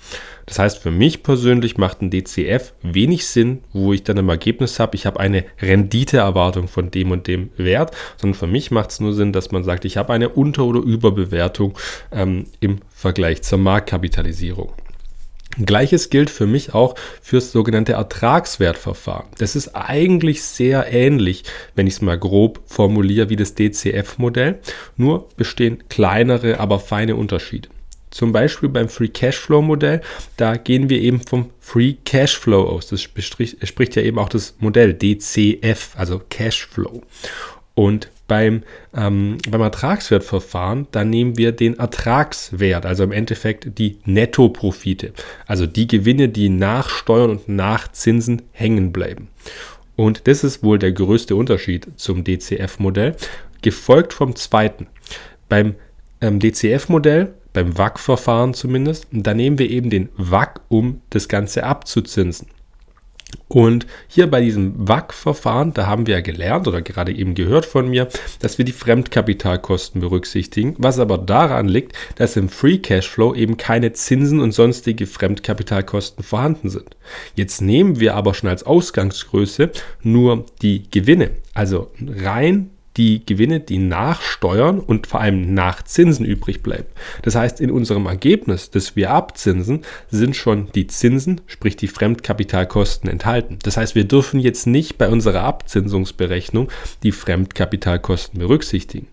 Das 0.47 0.59
heißt, 0.59 0.77
für 0.79 0.91
mich 0.91 1.23
persönlich 1.23 1.77
macht 1.77 2.01
ein 2.01 2.09
DCF 2.09 2.73
wenig 2.81 3.27
Sinn, 3.27 3.59
wo 3.73 3.91
ich 3.91 4.03
dann 4.03 4.15
im 4.15 4.29
Ergebnis 4.29 4.79
habe, 4.79 4.95
ich 4.95 5.05
habe 5.05 5.19
eine 5.19 5.43
Renditeerwartung 5.61 6.69
von 6.69 6.89
dem 6.89 7.11
und 7.11 7.27
dem 7.27 7.49
Wert, 7.57 7.95
sondern 8.15 8.39
für 8.39 8.47
mich 8.47 8.71
macht 8.71 8.91
es 8.91 9.01
nur 9.01 9.13
Sinn, 9.13 9.33
dass 9.33 9.51
man 9.51 9.65
sagt, 9.65 9.83
ich 9.83 9.97
habe 9.97 10.13
eine 10.13 10.29
Unter- 10.29 10.63
oder 10.63 10.79
Überbewertung 10.79 11.77
ähm, 12.13 12.45
im 12.61 12.79
Vergleich 12.89 13.43
zur 13.43 13.59
Marktkapitalisierung. 13.59 14.71
Gleiches 15.65 16.09
gilt 16.09 16.29
für 16.29 16.45
mich 16.45 16.73
auch 16.73 16.95
fürs 17.21 17.51
sogenannte 17.51 17.93
Ertragswertverfahren. 17.93 19.27
Das 19.37 19.55
ist 19.55 19.75
eigentlich 19.75 20.43
sehr 20.43 20.91
ähnlich, 20.91 21.43
wenn 21.75 21.87
ich 21.87 21.95
es 21.95 22.01
mal 22.01 22.17
grob 22.17 22.61
formuliere, 22.65 23.29
wie 23.29 23.35
das 23.35 23.55
DCF-Modell, 23.55 24.59
nur 24.95 25.27
bestehen 25.37 25.83
kleinere, 25.89 26.59
aber 26.59 26.79
feine 26.79 27.15
Unterschiede. 27.15 27.69
Zum 28.09 28.31
Beispiel 28.31 28.69
beim 28.69 28.87
Free 28.87 29.09
Cashflow 29.09 29.61
Modell, 29.61 30.01
da 30.37 30.55
gehen 30.55 30.89
wir 30.89 31.01
eben 31.01 31.19
vom 31.19 31.49
Free 31.59 31.95
Cashflow 32.05 32.63
aus. 32.63 32.87
Das 32.87 33.01
spricht 33.01 33.95
ja 33.95 34.01
eben 34.01 34.17
auch 34.17 34.29
das 34.29 34.55
Modell 34.59 34.93
DCF, 34.93 35.91
also 35.95 36.21
Cashflow. 36.29 37.03
Und 37.75 38.09
beim, 38.27 38.63
ähm, 38.95 39.37
beim 39.49 39.61
Ertragswertverfahren, 39.61 40.87
da 40.91 41.03
nehmen 41.03 41.37
wir 41.37 41.51
den 41.51 41.79
Ertragswert, 41.79 42.85
also 42.85 43.03
im 43.03 43.11
Endeffekt 43.11 43.77
die 43.79 43.97
Nettoprofite, 44.05 45.13
also 45.45 45.65
die 45.65 45.87
Gewinne, 45.87 46.29
die 46.29 46.49
nach 46.49 46.89
Steuern 46.89 47.31
und 47.31 47.49
nach 47.49 47.91
Zinsen 47.91 48.41
hängen 48.51 48.91
bleiben. 48.91 49.29
Und 49.95 50.27
das 50.27 50.43
ist 50.43 50.63
wohl 50.63 50.77
der 50.77 50.91
größte 50.91 51.35
Unterschied 51.35 51.87
zum 51.95 52.23
DCF-Modell, 52.23 53.15
gefolgt 53.61 54.13
vom 54.13 54.35
zweiten. 54.35 54.87
Beim 55.49 55.75
ähm, 56.21 56.39
DCF-Modell, 56.39 57.33
beim 57.53 57.77
WAC-Verfahren 57.77 58.53
zumindest, 58.53 59.07
da 59.11 59.33
nehmen 59.33 59.57
wir 59.57 59.69
eben 59.69 59.89
den 59.89 60.09
WAC, 60.15 60.61
um 60.69 61.01
das 61.09 61.27
Ganze 61.27 61.63
abzuzinsen. 61.63 62.47
Und 63.49 63.87
hier 64.07 64.29
bei 64.29 64.41
diesem 64.41 64.87
WAC-Verfahren, 64.87 65.73
da 65.73 65.87
haben 65.87 66.05
wir 66.05 66.15
ja 66.15 66.21
gelernt 66.21 66.67
oder 66.67 66.81
gerade 66.81 67.13
eben 67.13 67.33
gehört 67.33 67.65
von 67.65 67.89
mir, 67.89 68.07
dass 68.39 68.57
wir 68.57 68.65
die 68.65 68.73
Fremdkapitalkosten 68.73 70.01
berücksichtigen, 70.01 70.75
was 70.77 70.99
aber 70.99 71.17
daran 71.17 71.67
liegt, 71.67 71.93
dass 72.15 72.35
im 72.35 72.49
Free 72.49 72.77
Cashflow 72.77 73.35
eben 73.35 73.57
keine 73.57 73.93
Zinsen 73.93 74.39
und 74.39 74.53
sonstige 74.53 75.07
Fremdkapitalkosten 75.07 76.23
vorhanden 76.23 76.69
sind. 76.69 76.97
Jetzt 77.35 77.61
nehmen 77.61 77.99
wir 77.99 78.15
aber 78.15 78.33
schon 78.33 78.49
als 78.49 78.63
Ausgangsgröße 78.63 79.71
nur 80.03 80.45
die 80.61 80.89
Gewinne, 80.89 81.31
also 81.53 81.91
rein 82.05 82.71
die 82.97 83.25
Gewinne, 83.25 83.59
die 83.59 83.77
nach 83.77 84.21
Steuern 84.21 84.79
und 84.79 85.07
vor 85.07 85.21
allem 85.21 85.53
nach 85.53 85.83
Zinsen 85.83 86.25
übrig 86.25 86.63
bleiben. 86.63 86.87
Das 87.21 87.35
heißt, 87.35 87.61
in 87.61 87.71
unserem 87.71 88.07
Ergebnis, 88.07 88.71
das 88.71 88.95
wir 88.95 89.11
abzinsen, 89.11 89.81
sind 90.09 90.35
schon 90.35 90.69
die 90.73 90.87
Zinsen, 90.87 91.41
sprich 91.45 91.75
die 91.75 91.87
Fremdkapitalkosten 91.87 93.09
enthalten. 93.09 93.59
Das 93.63 93.77
heißt, 93.77 93.95
wir 93.95 94.05
dürfen 94.05 94.39
jetzt 94.39 94.67
nicht 94.67 94.97
bei 94.97 95.07
unserer 95.09 95.43
Abzinsungsberechnung 95.43 96.69
die 97.03 97.11
Fremdkapitalkosten 97.11 98.39
berücksichtigen. 98.39 99.07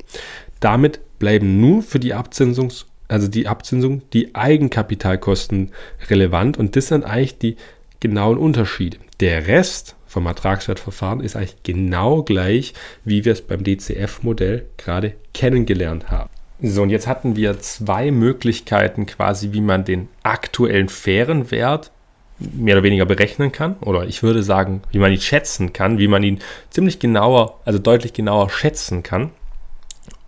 Damit 0.60 1.00
bleiben 1.18 1.60
nur 1.60 1.82
für 1.82 2.00
die 2.00 2.14
Abzinsungs 2.14 2.86
also 3.06 3.28
die 3.28 3.46
Abzinsung, 3.46 4.02
die 4.12 4.34
Eigenkapitalkosten 4.34 5.72
relevant 6.08 6.56
und 6.58 6.74
das 6.74 6.88
sind 6.88 7.04
eigentlich 7.04 7.38
die 7.38 7.56
genauen 8.04 8.36
Unterschiede. 8.36 8.98
Der 9.20 9.46
Rest 9.46 9.96
vom 10.06 10.26
Ertragswertverfahren 10.26 11.20
ist 11.20 11.36
eigentlich 11.36 11.62
genau 11.62 12.22
gleich, 12.22 12.74
wie 13.02 13.24
wir 13.24 13.32
es 13.32 13.40
beim 13.40 13.64
DCF-Modell 13.64 14.66
gerade 14.76 15.14
kennengelernt 15.32 16.10
haben. 16.10 16.28
So, 16.60 16.82
und 16.82 16.90
jetzt 16.90 17.06
hatten 17.06 17.34
wir 17.34 17.58
zwei 17.60 18.10
Möglichkeiten 18.10 19.06
quasi, 19.06 19.54
wie 19.54 19.62
man 19.62 19.86
den 19.86 20.08
aktuellen 20.22 20.90
fairen 20.90 21.50
Wert 21.50 21.92
mehr 22.38 22.74
oder 22.74 22.82
weniger 22.82 23.06
berechnen 23.06 23.52
kann. 23.52 23.76
Oder 23.80 24.04
ich 24.06 24.22
würde 24.22 24.42
sagen, 24.42 24.82
wie 24.92 24.98
man 24.98 25.10
ihn 25.10 25.20
schätzen 25.20 25.72
kann, 25.72 25.96
wie 25.96 26.08
man 26.08 26.22
ihn 26.22 26.40
ziemlich 26.68 26.98
genauer, 26.98 27.58
also 27.64 27.78
deutlich 27.78 28.12
genauer 28.12 28.50
schätzen 28.50 29.02
kann. 29.02 29.30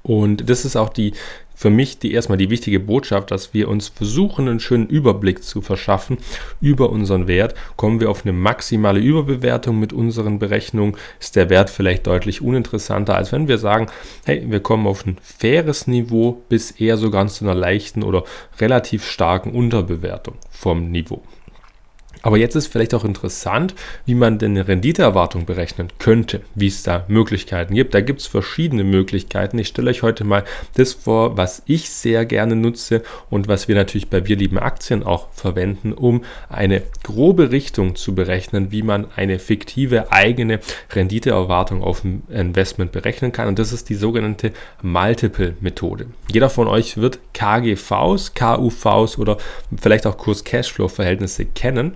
Und 0.02 0.48
das 0.48 0.64
ist 0.64 0.76
auch 0.76 0.88
die 0.88 1.12
für 1.56 1.70
mich 1.70 1.98
die 1.98 2.12
erstmal 2.12 2.38
die 2.38 2.50
wichtige 2.50 2.78
Botschaft, 2.78 3.32
dass 3.32 3.54
wir 3.54 3.68
uns 3.68 3.88
versuchen, 3.88 4.46
einen 4.46 4.60
schönen 4.60 4.86
Überblick 4.86 5.42
zu 5.42 5.62
verschaffen 5.62 6.18
über 6.60 6.90
unseren 6.90 7.26
Wert. 7.26 7.54
Kommen 7.76 7.98
wir 7.98 8.10
auf 8.10 8.24
eine 8.24 8.34
maximale 8.34 9.00
Überbewertung 9.00 9.80
mit 9.80 9.92
unseren 9.92 10.38
Berechnungen, 10.38 10.96
ist 11.18 11.34
der 11.34 11.50
Wert 11.50 11.70
vielleicht 11.70 12.06
deutlich 12.06 12.42
uninteressanter, 12.42 13.16
als 13.16 13.32
wenn 13.32 13.48
wir 13.48 13.58
sagen, 13.58 13.86
hey, 14.24 14.44
wir 14.46 14.60
kommen 14.60 14.86
auf 14.86 15.06
ein 15.06 15.16
faires 15.22 15.86
Niveau 15.86 16.42
bis 16.48 16.70
eher 16.70 16.98
sogar 16.98 17.26
zu 17.26 17.44
einer 17.44 17.54
leichten 17.54 18.02
oder 18.02 18.24
relativ 18.60 19.06
starken 19.06 19.52
Unterbewertung 19.52 20.34
vom 20.50 20.90
Niveau. 20.90 21.22
Aber 22.26 22.38
jetzt 22.38 22.56
ist 22.56 22.66
vielleicht 22.66 22.92
auch 22.92 23.04
interessant, 23.04 23.76
wie 24.04 24.16
man 24.16 24.38
denn 24.38 24.50
eine 24.50 24.66
Renditeerwartung 24.66 25.46
berechnen 25.46 25.90
könnte, 26.00 26.40
wie 26.56 26.66
es 26.66 26.82
da 26.82 27.04
Möglichkeiten 27.06 27.72
gibt. 27.72 27.94
Da 27.94 28.00
gibt 28.00 28.20
es 28.20 28.26
verschiedene 28.26 28.82
Möglichkeiten. 28.82 29.60
Ich 29.60 29.68
stelle 29.68 29.90
euch 29.90 30.02
heute 30.02 30.24
mal 30.24 30.42
das 30.74 30.92
vor, 30.92 31.36
was 31.36 31.62
ich 31.66 31.88
sehr 31.88 32.26
gerne 32.26 32.56
nutze 32.56 33.04
und 33.30 33.46
was 33.46 33.68
wir 33.68 33.76
natürlich 33.76 34.10
bei 34.10 34.26
Wir 34.26 34.34
lieben 34.34 34.58
Aktien 34.58 35.04
auch 35.04 35.28
verwenden, 35.34 35.92
um 35.92 36.24
eine 36.48 36.82
grobe 37.04 37.52
Richtung 37.52 37.94
zu 37.94 38.16
berechnen, 38.16 38.72
wie 38.72 38.82
man 38.82 39.06
eine 39.14 39.38
fiktive 39.38 40.10
eigene 40.10 40.58
Renditeerwartung 40.92 41.80
auf 41.80 42.02
ein 42.02 42.24
Investment 42.28 42.90
berechnen 42.90 43.30
kann. 43.30 43.46
Und 43.46 43.60
das 43.60 43.72
ist 43.72 43.88
die 43.88 43.94
sogenannte 43.94 44.50
Multiple-Methode. 44.82 46.06
Jeder 46.32 46.50
von 46.50 46.66
euch 46.66 46.96
wird 46.96 47.20
KGVs, 47.34 48.34
KUVs 48.34 49.16
oder 49.16 49.36
vielleicht 49.80 50.08
auch 50.08 50.18
Kurs-Cashflow-Verhältnisse 50.18 51.44
kennen. 51.44 51.94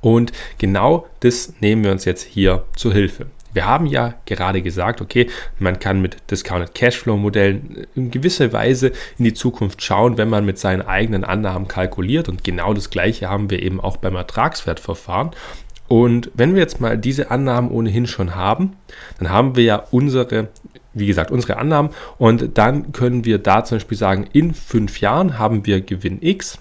Und 0.00 0.32
genau 0.58 1.06
das 1.20 1.54
nehmen 1.60 1.84
wir 1.84 1.92
uns 1.92 2.04
jetzt 2.04 2.22
hier 2.22 2.64
zur 2.76 2.92
Hilfe. 2.92 3.26
Wir 3.52 3.66
haben 3.66 3.86
ja 3.86 4.14
gerade 4.26 4.62
gesagt, 4.62 5.00
okay, 5.00 5.28
man 5.58 5.80
kann 5.80 6.00
mit 6.00 6.18
Discounted 6.30 6.74
Cashflow 6.74 7.16
Modellen 7.16 7.86
in 7.96 8.10
gewisser 8.10 8.52
Weise 8.52 8.92
in 9.18 9.24
die 9.24 9.34
Zukunft 9.34 9.82
schauen, 9.82 10.18
wenn 10.18 10.28
man 10.28 10.44
mit 10.44 10.58
seinen 10.58 10.82
eigenen 10.82 11.24
Annahmen 11.24 11.66
kalkuliert. 11.66 12.28
Und 12.28 12.44
genau 12.44 12.74
das 12.74 12.90
Gleiche 12.90 13.28
haben 13.28 13.50
wir 13.50 13.62
eben 13.62 13.80
auch 13.80 13.96
beim 13.96 14.14
Ertragswertverfahren. 14.14 15.30
Und 15.88 16.30
wenn 16.34 16.54
wir 16.54 16.60
jetzt 16.60 16.80
mal 16.80 16.96
diese 16.96 17.32
Annahmen 17.32 17.72
ohnehin 17.72 18.06
schon 18.06 18.36
haben, 18.36 18.76
dann 19.18 19.30
haben 19.30 19.56
wir 19.56 19.64
ja 19.64 19.82
unsere, 19.90 20.46
wie 20.94 21.08
gesagt, 21.08 21.32
unsere 21.32 21.56
Annahmen 21.56 21.90
und 22.16 22.56
dann 22.56 22.92
können 22.92 23.24
wir 23.24 23.38
da 23.38 23.64
zum 23.64 23.78
Beispiel 23.78 23.98
sagen, 23.98 24.28
in 24.32 24.54
fünf 24.54 25.00
Jahren 25.00 25.36
haben 25.36 25.66
wir 25.66 25.80
Gewinn 25.80 26.18
X 26.20 26.60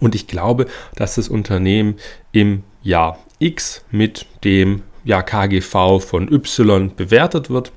und 0.00 0.14
ich 0.14 0.26
glaube, 0.26 0.66
dass 0.96 1.16
das 1.16 1.28
Unternehmen 1.28 1.96
im 2.32 2.62
Jahr 2.82 3.18
X 3.38 3.84
mit 3.90 4.26
dem 4.44 4.82
ja, 5.04 5.22
KGV 5.22 6.00
von 6.00 6.32
Y 6.32 6.94
bewertet 6.94 7.50
wird. 7.50 7.72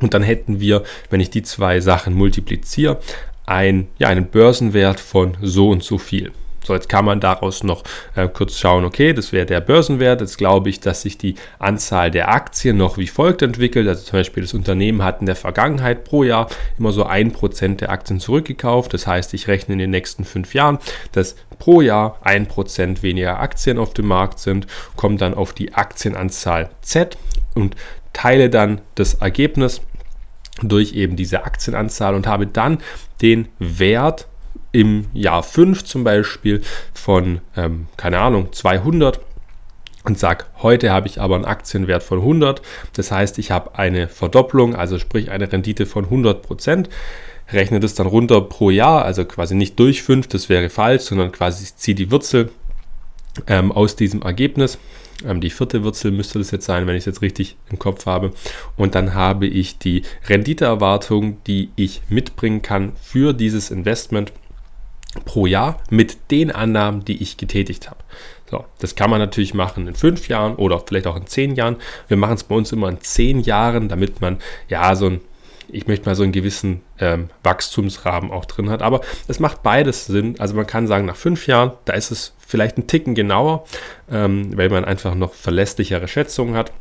Und 0.00 0.14
dann 0.14 0.22
hätten 0.22 0.60
wir, 0.60 0.82
wenn 1.10 1.20
ich 1.20 1.30
die 1.30 1.42
zwei 1.42 1.80
Sachen 1.80 2.14
multipliziere, 2.14 3.00
ein, 3.46 3.88
ja, 3.98 4.08
einen 4.08 4.26
Börsenwert 4.26 5.00
von 5.00 5.36
so 5.42 5.70
und 5.70 5.82
so 5.82 5.98
viel. 5.98 6.32
So, 6.64 6.74
jetzt 6.74 6.88
kann 6.88 7.06
man 7.06 7.20
daraus 7.20 7.62
noch 7.62 7.82
äh, 8.14 8.28
kurz 8.28 8.58
schauen, 8.58 8.84
okay, 8.84 9.14
das 9.14 9.32
wäre 9.32 9.46
der 9.46 9.60
Börsenwert. 9.60 10.20
Jetzt 10.20 10.36
glaube 10.36 10.68
ich, 10.68 10.80
dass 10.80 11.02
sich 11.02 11.16
die 11.16 11.36
Anzahl 11.58 12.10
der 12.10 12.28
Aktien 12.28 12.76
noch 12.76 12.98
wie 12.98 13.06
folgt 13.06 13.42
entwickelt. 13.42 13.88
Also 13.88 14.04
zum 14.04 14.18
Beispiel 14.18 14.42
das 14.42 14.52
Unternehmen 14.52 15.02
hat 15.02 15.20
in 15.20 15.26
der 15.26 15.36
Vergangenheit 15.36 16.04
pro 16.04 16.22
Jahr 16.22 16.48
immer 16.78 16.92
so 16.92 17.04
ein 17.04 17.32
Prozent 17.32 17.80
der 17.80 17.90
Aktien 17.90 18.20
zurückgekauft. 18.20 18.92
Das 18.92 19.06
heißt, 19.06 19.32
ich 19.32 19.48
rechne 19.48 19.72
in 19.72 19.78
den 19.78 19.90
nächsten 19.90 20.24
fünf 20.24 20.54
Jahren, 20.54 20.78
dass 21.12 21.36
pro 21.58 21.80
Jahr 21.80 22.18
ein 22.22 22.46
Prozent 22.46 23.02
weniger 23.02 23.40
Aktien 23.40 23.78
auf 23.78 23.94
dem 23.94 24.06
Markt 24.06 24.38
sind, 24.38 24.66
komme 24.96 25.16
dann 25.16 25.34
auf 25.34 25.54
die 25.54 25.74
Aktienanzahl 25.74 26.70
Z 26.82 27.16
und 27.54 27.74
teile 28.12 28.50
dann 28.50 28.80
das 28.96 29.14
Ergebnis 29.14 29.80
durch 30.62 30.92
eben 30.92 31.16
diese 31.16 31.44
Aktienanzahl 31.44 32.14
und 32.14 32.26
habe 32.26 32.46
dann 32.46 32.78
den 33.22 33.48
Wert 33.58 34.26
im 34.72 35.06
Jahr 35.12 35.42
5 35.42 35.84
zum 35.84 36.04
Beispiel 36.04 36.62
von, 36.94 37.40
ähm, 37.56 37.86
keine 37.96 38.18
Ahnung, 38.20 38.52
200 38.52 39.20
und 40.04 40.18
sage, 40.18 40.46
heute 40.62 40.90
habe 40.90 41.08
ich 41.08 41.20
aber 41.20 41.34
einen 41.34 41.44
Aktienwert 41.44 42.02
von 42.02 42.18
100. 42.18 42.62
Das 42.94 43.10
heißt, 43.10 43.38
ich 43.38 43.50
habe 43.50 43.78
eine 43.78 44.08
Verdopplung, 44.08 44.74
also 44.74 44.98
sprich 44.98 45.30
eine 45.30 45.50
Rendite 45.52 45.86
von 45.86 46.04
100 46.04 46.42
Prozent. 46.42 46.88
Rechne 47.52 47.80
das 47.80 47.94
dann 47.94 48.06
runter 48.06 48.40
pro 48.42 48.70
Jahr, 48.70 49.04
also 49.04 49.24
quasi 49.24 49.54
nicht 49.54 49.78
durch 49.78 50.02
5, 50.02 50.28
das 50.28 50.48
wäre 50.48 50.70
falsch, 50.70 51.02
sondern 51.02 51.32
quasi 51.32 51.66
ziehe 51.76 51.96
die 51.96 52.10
Wurzel 52.10 52.50
ähm, 53.46 53.72
aus 53.72 53.96
diesem 53.96 54.22
Ergebnis. 54.22 54.78
Ähm, 55.26 55.40
die 55.40 55.50
vierte 55.50 55.84
Wurzel 55.84 56.12
müsste 56.12 56.38
das 56.38 56.50
jetzt 56.50 56.64
sein, 56.64 56.86
wenn 56.86 56.94
ich 56.94 57.00
es 57.00 57.06
jetzt 57.06 57.22
richtig 57.22 57.56
im 57.70 57.78
Kopf 57.78 58.06
habe. 58.06 58.32
Und 58.76 58.94
dann 58.94 59.14
habe 59.14 59.46
ich 59.46 59.78
die 59.78 60.02
Renditeerwartung, 60.28 61.38
die 61.46 61.70
ich 61.76 62.02
mitbringen 62.08 62.62
kann 62.62 62.92
für 63.02 63.32
dieses 63.32 63.70
Investment 63.70 64.32
pro 65.24 65.46
Jahr 65.46 65.80
mit 65.90 66.30
den 66.30 66.50
Annahmen, 66.50 67.04
die 67.04 67.22
ich 67.22 67.36
getätigt 67.36 67.88
habe. 67.88 68.00
So, 68.50 68.64
das 68.80 68.96
kann 68.96 69.10
man 69.10 69.20
natürlich 69.20 69.54
machen 69.54 69.86
in 69.86 69.94
fünf 69.94 70.28
Jahren 70.28 70.56
oder 70.56 70.80
vielleicht 70.80 71.06
auch 71.06 71.16
in 71.16 71.26
zehn 71.26 71.54
Jahren. 71.54 71.76
Wir 72.08 72.16
machen 72.16 72.34
es 72.34 72.44
bei 72.44 72.54
uns 72.54 72.72
immer 72.72 72.88
in 72.88 73.00
zehn 73.00 73.40
Jahren, 73.40 73.88
damit 73.88 74.20
man 74.20 74.38
ja 74.68 74.94
so 74.96 75.06
ein, 75.06 75.20
ich 75.68 75.86
möchte 75.86 76.06
mal 76.06 76.16
so 76.16 76.24
einen 76.24 76.32
gewissen 76.32 76.82
ähm, 76.98 77.30
Wachstumsrahmen 77.44 78.32
auch 78.32 78.44
drin 78.44 78.70
hat. 78.70 78.82
Aber 78.82 79.02
es 79.28 79.38
macht 79.38 79.62
beides 79.62 80.06
Sinn. 80.06 80.34
Also 80.40 80.54
man 80.54 80.66
kann 80.66 80.88
sagen, 80.88 81.06
nach 81.06 81.16
fünf 81.16 81.46
Jahren, 81.46 81.72
da 81.84 81.92
ist 81.92 82.10
es 82.10 82.34
vielleicht 82.44 82.76
ein 82.76 82.88
Ticken 82.88 83.14
genauer, 83.14 83.64
ähm, 84.10 84.56
weil 84.56 84.68
man 84.68 84.84
einfach 84.84 85.14
noch 85.14 85.34
verlässlichere 85.34 86.08
Schätzungen 86.08 86.56
hat. 86.56 86.72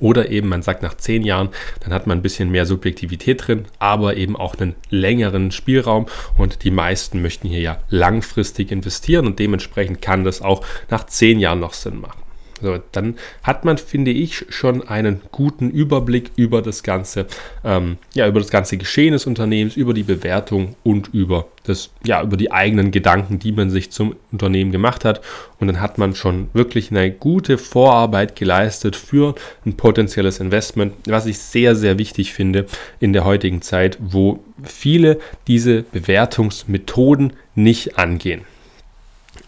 Oder 0.00 0.30
eben, 0.30 0.48
man 0.48 0.62
sagt 0.62 0.82
nach 0.82 0.96
zehn 0.96 1.22
Jahren, 1.22 1.50
dann 1.80 1.92
hat 1.92 2.06
man 2.06 2.18
ein 2.18 2.22
bisschen 2.22 2.50
mehr 2.50 2.66
Subjektivität 2.66 3.46
drin, 3.46 3.66
aber 3.78 4.16
eben 4.16 4.36
auch 4.36 4.56
einen 4.56 4.74
längeren 4.90 5.50
Spielraum. 5.50 6.06
Und 6.36 6.64
die 6.64 6.70
meisten 6.70 7.22
möchten 7.22 7.48
hier 7.48 7.60
ja 7.60 7.78
langfristig 7.88 8.70
investieren 8.70 9.26
und 9.26 9.38
dementsprechend 9.38 10.02
kann 10.02 10.24
das 10.24 10.42
auch 10.42 10.64
nach 10.90 11.06
zehn 11.06 11.38
Jahren 11.38 11.60
noch 11.60 11.72
Sinn 11.72 12.00
machen. 12.00 12.25
So, 12.62 12.78
dann 12.92 13.16
hat 13.42 13.64
man, 13.64 13.76
finde 13.76 14.10
ich, 14.10 14.46
schon 14.48 14.86
einen 14.88 15.20
guten 15.30 15.70
Überblick 15.70 16.30
über 16.36 16.62
das 16.62 16.82
ganze, 16.82 17.26
ähm, 17.64 17.98
ja, 18.14 18.26
über 18.26 18.40
das 18.40 18.50
ganze 18.50 18.78
Geschehen 18.78 19.12
des 19.12 19.26
Unternehmens, 19.26 19.76
über 19.76 19.92
die 19.92 20.04
Bewertung 20.04 20.74
und 20.82 21.12
über 21.12 21.48
das, 21.64 21.90
ja, 22.04 22.22
über 22.22 22.36
die 22.36 22.52
eigenen 22.52 22.92
Gedanken, 22.92 23.38
die 23.38 23.52
man 23.52 23.68
sich 23.68 23.90
zum 23.90 24.16
Unternehmen 24.32 24.72
gemacht 24.72 25.04
hat. 25.04 25.20
Und 25.60 25.66
dann 25.66 25.80
hat 25.80 25.98
man 25.98 26.14
schon 26.14 26.48
wirklich 26.54 26.90
eine 26.90 27.10
gute 27.10 27.58
Vorarbeit 27.58 28.36
geleistet 28.36 28.96
für 28.96 29.34
ein 29.66 29.76
potenzielles 29.76 30.40
Investment, 30.40 30.94
was 31.06 31.26
ich 31.26 31.38
sehr, 31.38 31.76
sehr 31.76 31.98
wichtig 31.98 32.32
finde 32.32 32.66
in 33.00 33.12
der 33.12 33.24
heutigen 33.24 33.60
Zeit, 33.60 33.98
wo 34.00 34.42
viele 34.62 35.18
diese 35.46 35.82
Bewertungsmethoden 35.82 37.34
nicht 37.54 37.98
angehen. 37.98 38.42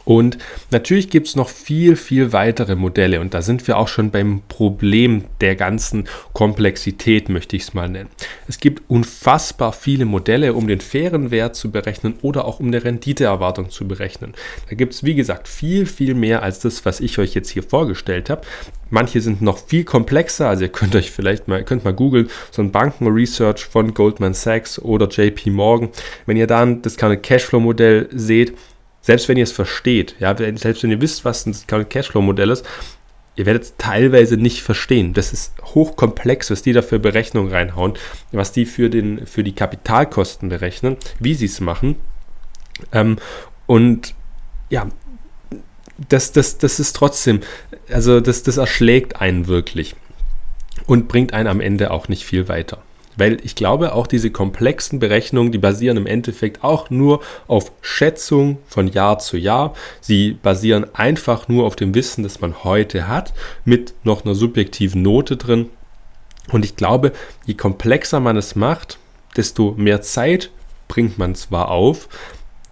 Und 0.09 0.39
natürlich 0.71 1.11
gibt 1.11 1.27
es 1.27 1.37
noch 1.37 1.51
viel, 1.51 1.95
viel 1.95 2.33
weitere 2.33 2.77
Modelle 2.77 3.21
und 3.21 3.35
da 3.35 3.43
sind 3.43 3.69
wir 3.69 3.77
auch 3.77 3.89
schon 3.89 4.11
beim 4.11 4.41
Problem 4.49 5.25
der 5.43 5.55
ganzen 5.55 6.09
Komplexität, 6.33 7.29
möchte 7.29 7.57
ich 7.57 7.65
es 7.65 7.75
mal 7.75 7.91
nennen. 7.91 8.09
Es 8.47 8.59
gibt 8.59 8.89
unfassbar 8.89 9.75
viele 9.75 10.07
Modelle, 10.07 10.55
um 10.55 10.67
den 10.67 10.81
fairen 10.81 11.31
Wert 11.31 11.57
zu 11.57 11.71
berechnen 11.71 12.15
oder 12.23 12.47
auch 12.47 12.59
um 12.59 12.69
eine 12.69 12.85
Renditeerwartung 12.85 13.69
zu 13.69 13.87
berechnen. 13.87 14.33
Da 14.71 14.77
gibt 14.77 14.95
es, 14.95 15.05
wie 15.05 15.15
gesagt, 15.15 15.47
viel, 15.47 15.85
viel 15.85 16.15
mehr 16.15 16.43
als 16.43 16.61
das, 16.61 16.87
was 16.87 17.01
ich 17.01 17.19
euch 17.19 17.35
jetzt 17.35 17.51
hier 17.51 17.63
vorgestellt 17.63 18.31
habe. 18.31 18.47
Manche 18.89 19.21
sind 19.21 19.43
noch 19.43 19.59
viel 19.59 19.85
komplexer, 19.85 20.49
also 20.49 20.63
ihr 20.63 20.73
könnt 20.73 20.97
euch 20.97 21.11
vielleicht 21.11 21.49
mal, 21.49 21.63
könnt 21.65 21.85
mal 21.85 21.93
googeln, 21.93 22.31
so 22.51 22.63
ein 22.63 22.73
Bankenresearch 22.73 23.67
von 23.67 23.93
Goldman 23.93 24.33
Sachs 24.33 24.79
oder 24.79 25.07
JP 25.07 25.51
Morgan. 25.51 25.91
Wenn 26.25 26.39
ihr 26.39 26.47
dann 26.47 26.81
das 26.81 26.97
Cashflow-Modell 26.97 28.09
seht, 28.11 28.55
selbst 29.09 29.27
wenn 29.27 29.39
ihr 29.39 29.45
es 29.45 29.53
versteht, 29.53 30.17
ja, 30.19 30.37
selbst 30.37 30.83
wenn 30.83 30.91
ihr 30.91 31.01
wisst, 31.01 31.25
was 31.25 31.47
ein 31.47 31.89
Cashflow-Modell 31.89 32.51
ist, 32.51 32.69
ihr 33.37 33.47
werdet 33.47 33.63
es 33.63 33.75
teilweise 33.79 34.37
nicht 34.37 34.61
verstehen. 34.61 35.15
Das 35.15 35.33
ist 35.33 35.55
hochkomplex, 35.65 36.51
was 36.51 36.61
die 36.61 36.75
da 36.75 36.83
für 36.83 36.99
Berechnungen 36.99 37.51
reinhauen, 37.51 37.95
was 38.33 38.53
die 38.53 38.67
für, 38.67 38.91
den, 38.91 39.27
für 39.27 39.43
die 39.43 39.55
Kapitalkosten 39.55 40.51
berechnen, 40.51 40.99
wie 41.21 41.33
sie 41.33 41.47
es 41.47 41.59
machen. 41.61 41.97
Ähm, 42.93 43.17
und 43.67 44.15
ja, 44.69 44.89
das, 46.11 46.33
das, 46.33 46.59
das 46.59 46.79
ist 46.79 46.95
trotzdem, 46.95 47.41
also 47.91 48.21
das, 48.21 48.43
das 48.43 48.59
erschlägt 48.59 49.23
einen 49.23 49.47
wirklich 49.47 49.97
und 50.87 51.09
bringt 51.09 51.33
einen 51.33 51.49
am 51.49 51.63
Ende 51.63 51.93
auch 51.93 52.09
nicht 52.09 52.27
viel 52.27 52.47
weiter. 52.47 52.83
Weil 53.19 53.39
ich 53.45 53.57
glaube, 53.57 53.95
auch 53.95 54.07
diese 54.07 54.31
komplexen 54.31 55.01
Berechnungen, 55.01 55.51
die 55.51 55.59
basieren 55.59 55.97
im 55.97 56.07
Endeffekt 56.07 56.63
auch 56.63 56.89
nur 56.89 57.21
auf 57.49 57.73
Schätzung 57.83 58.59
von 58.69 58.87
Jahr 58.87 59.19
zu 59.19 59.37
Jahr. 59.37 59.75
Sie 60.01 60.39
basieren 60.41 60.87
einfach 60.95 61.49
nur 61.49 61.67
auf 61.67 61.75
dem 61.75 61.95
Wissen, 61.95 62.23
das 62.23 62.41
man 62.41 62.63
heute 62.63 63.09
hat, 63.09 63.35
mit 63.65 63.93
noch 64.05 64.25
einer 64.25 64.37
subjektiven 64.37 65.03
Note 65.03 65.37
drin. 65.37 65.69
Und 66.53 66.65
ich 66.65 66.77
glaube, 66.77 67.13
je 67.45 67.55
komplexer 67.55 68.21
man 68.21 68.37
es 68.37 68.55
macht, 68.55 68.99
desto 69.37 69.75
mehr 69.77 70.01
Zeit 70.01 70.51
bringt 70.87 71.19
man 71.19 71.35
zwar 71.35 71.71
auf, 71.71 72.09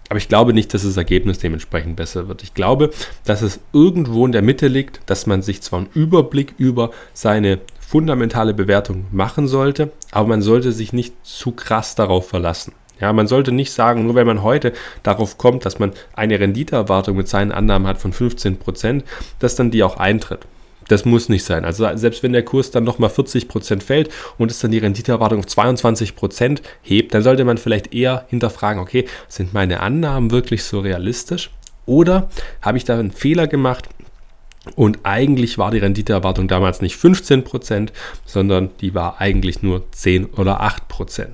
aber 0.09 0.17
ich 0.17 0.29
glaube 0.29 0.53
nicht, 0.53 0.73
dass 0.73 0.83
das 0.83 0.95
Ergebnis 0.95 1.39
dementsprechend 1.39 1.97
besser 1.97 2.29
wird. 2.29 2.41
Ich 2.41 2.53
glaube, 2.53 2.91
dass 3.25 3.41
es 3.41 3.59
irgendwo 3.73 4.25
in 4.25 4.31
der 4.31 4.41
Mitte 4.41 4.67
liegt, 4.67 5.01
dass 5.05 5.25
man 5.25 5.41
sich 5.41 5.61
zwar 5.61 5.79
einen 5.79 5.89
Überblick 5.93 6.53
über 6.57 6.91
seine 7.13 7.59
fundamentale 7.87 8.53
Bewertung 8.53 9.05
machen 9.11 9.47
sollte, 9.47 9.91
aber 10.11 10.27
man 10.27 10.41
sollte 10.41 10.73
sich 10.73 10.91
nicht 10.91 11.13
zu 11.23 11.53
krass 11.53 11.95
darauf 11.95 12.27
verlassen. 12.27 12.73
Ja, 12.99 13.13
man 13.13 13.27
sollte 13.27 13.53
nicht 13.53 13.71
sagen, 13.71 14.05
nur 14.05 14.15
wenn 14.15 14.27
man 14.27 14.43
heute 14.43 14.73
darauf 15.03 15.37
kommt, 15.37 15.65
dass 15.65 15.79
man 15.79 15.93
eine 16.13 16.37
Renditeerwartung 16.37 17.15
mit 17.15 17.29
seinen 17.29 17.53
Annahmen 17.53 17.87
hat 17.87 17.97
von 17.97 18.11
15%, 18.11 19.03
dass 19.39 19.55
dann 19.55 19.71
die 19.71 19.83
auch 19.83 19.95
eintritt. 19.95 20.41
Das 20.89 21.05
muss 21.05 21.29
nicht 21.29 21.45
sein. 21.45 21.63
Also 21.63 21.87
selbst 21.95 22.23
wenn 22.23 22.33
der 22.33 22.43
Kurs 22.43 22.71
dann 22.71 22.83
nochmal 22.83 23.09
40% 23.09 23.81
fällt 23.81 24.09
und 24.37 24.51
es 24.51 24.59
dann 24.59 24.71
die 24.71 24.77
Renditeerwartung 24.79 25.39
auf 25.39 25.45
22% 25.45 26.59
hebt, 26.81 27.13
dann 27.13 27.23
sollte 27.23 27.45
man 27.45 27.57
vielleicht 27.57 27.93
eher 27.93 28.25
hinterfragen, 28.27 28.81
okay, 28.81 29.05
sind 29.29 29.53
meine 29.53 29.79
Annahmen 29.79 30.31
wirklich 30.31 30.63
so 30.63 30.81
realistisch? 30.81 31.51
Oder 31.85 32.29
habe 32.61 32.77
ich 32.77 32.83
da 32.83 32.99
einen 32.99 33.11
Fehler 33.11 33.47
gemacht 33.47 33.87
und 34.75 34.99
eigentlich 35.03 35.57
war 35.57 35.71
die 35.71 35.77
Renditeerwartung 35.79 36.47
damals 36.47 36.81
nicht 36.81 36.99
15%, 36.99 37.89
sondern 38.25 38.69
die 38.81 38.93
war 38.93 39.19
eigentlich 39.21 39.61
nur 39.61 39.91
10 39.91 40.25
oder 40.25 40.61
8%. 40.61 41.27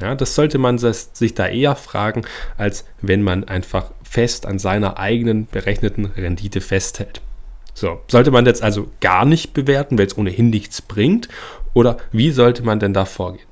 Ja, 0.00 0.14
das 0.14 0.34
sollte 0.34 0.58
man 0.58 0.78
sich 0.78 1.34
da 1.34 1.48
eher 1.48 1.74
fragen, 1.74 2.24
als 2.56 2.84
wenn 3.00 3.22
man 3.22 3.44
einfach 3.44 3.90
fest 4.04 4.46
an 4.46 4.58
seiner 4.58 4.98
eigenen 4.98 5.46
berechneten 5.50 6.06
Rendite 6.06 6.60
festhält. 6.60 7.20
So, 7.74 8.00
sollte 8.08 8.30
man 8.30 8.46
jetzt 8.46 8.62
also 8.62 8.88
gar 9.00 9.24
nicht 9.24 9.54
bewerten, 9.54 9.98
weil 9.98 10.06
es 10.06 10.16
ohnehin 10.16 10.50
nichts 10.50 10.82
bringt? 10.82 11.28
Oder 11.74 11.98
wie 12.12 12.30
sollte 12.30 12.62
man 12.62 12.80
denn 12.80 12.92
da 12.92 13.04
vorgehen? 13.04 13.46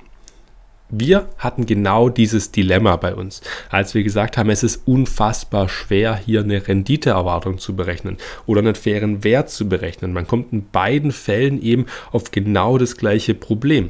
Wir 0.89 1.27
hatten 1.37 1.65
genau 1.65 2.07
dieses 2.07 2.51
Dilemma 2.51 2.95
bei 2.95 3.13
uns, 3.13 3.41
als 3.69 3.93
wir 3.93 4.03
gesagt 4.03 4.37
haben, 4.37 4.49
es 4.49 4.63
ist 4.63 4.87
unfassbar 4.87 5.67
schwer, 5.67 6.15
hier 6.15 6.41
eine 6.41 6.65
Renditeerwartung 6.65 7.57
zu 7.57 7.75
berechnen 7.75 8.17
oder 8.45 8.61
einen 8.61 8.75
fairen 8.75 9.25
Wert 9.25 9.49
zu 9.49 9.67
berechnen. 9.67 10.13
Man 10.13 10.27
kommt 10.27 10.53
in 10.53 10.69
beiden 10.69 11.11
Fällen 11.11 11.61
eben 11.61 11.87
auf 12.13 12.31
genau 12.31 12.77
das 12.77 12.95
gleiche 12.95 13.35
Problem. 13.35 13.89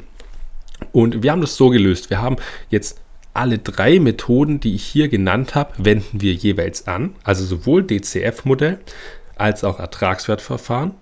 Und 0.90 1.22
wir 1.22 1.30
haben 1.30 1.40
das 1.40 1.56
so 1.56 1.70
gelöst. 1.70 2.10
Wir 2.10 2.20
haben 2.20 2.36
jetzt 2.68 3.00
alle 3.32 3.58
drei 3.58 4.00
Methoden, 4.00 4.58
die 4.58 4.74
ich 4.74 4.84
hier 4.84 5.08
genannt 5.08 5.54
habe, 5.54 5.74
wenden 5.78 6.20
wir 6.20 6.32
jeweils 6.32 6.88
an. 6.88 7.14
Also 7.22 7.44
sowohl 7.44 7.84
DCF-Modell 7.84 8.80
als 9.36 9.62
auch 9.62 9.78
Ertragswertverfahren, 9.78 10.92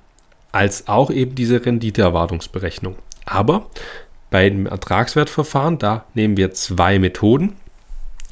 als 0.53 0.89
auch 0.89 1.11
eben 1.11 1.35
diese 1.35 1.65
Renditeerwartungsberechnung. 1.65 2.97
Aber 3.25 3.71
beim 4.31 4.67
Ertragswertverfahren, 4.67 5.79
da 5.79 6.05
nehmen 6.15 6.37
wir 6.37 6.53
zwei 6.53 6.99
Methoden. 6.99 7.55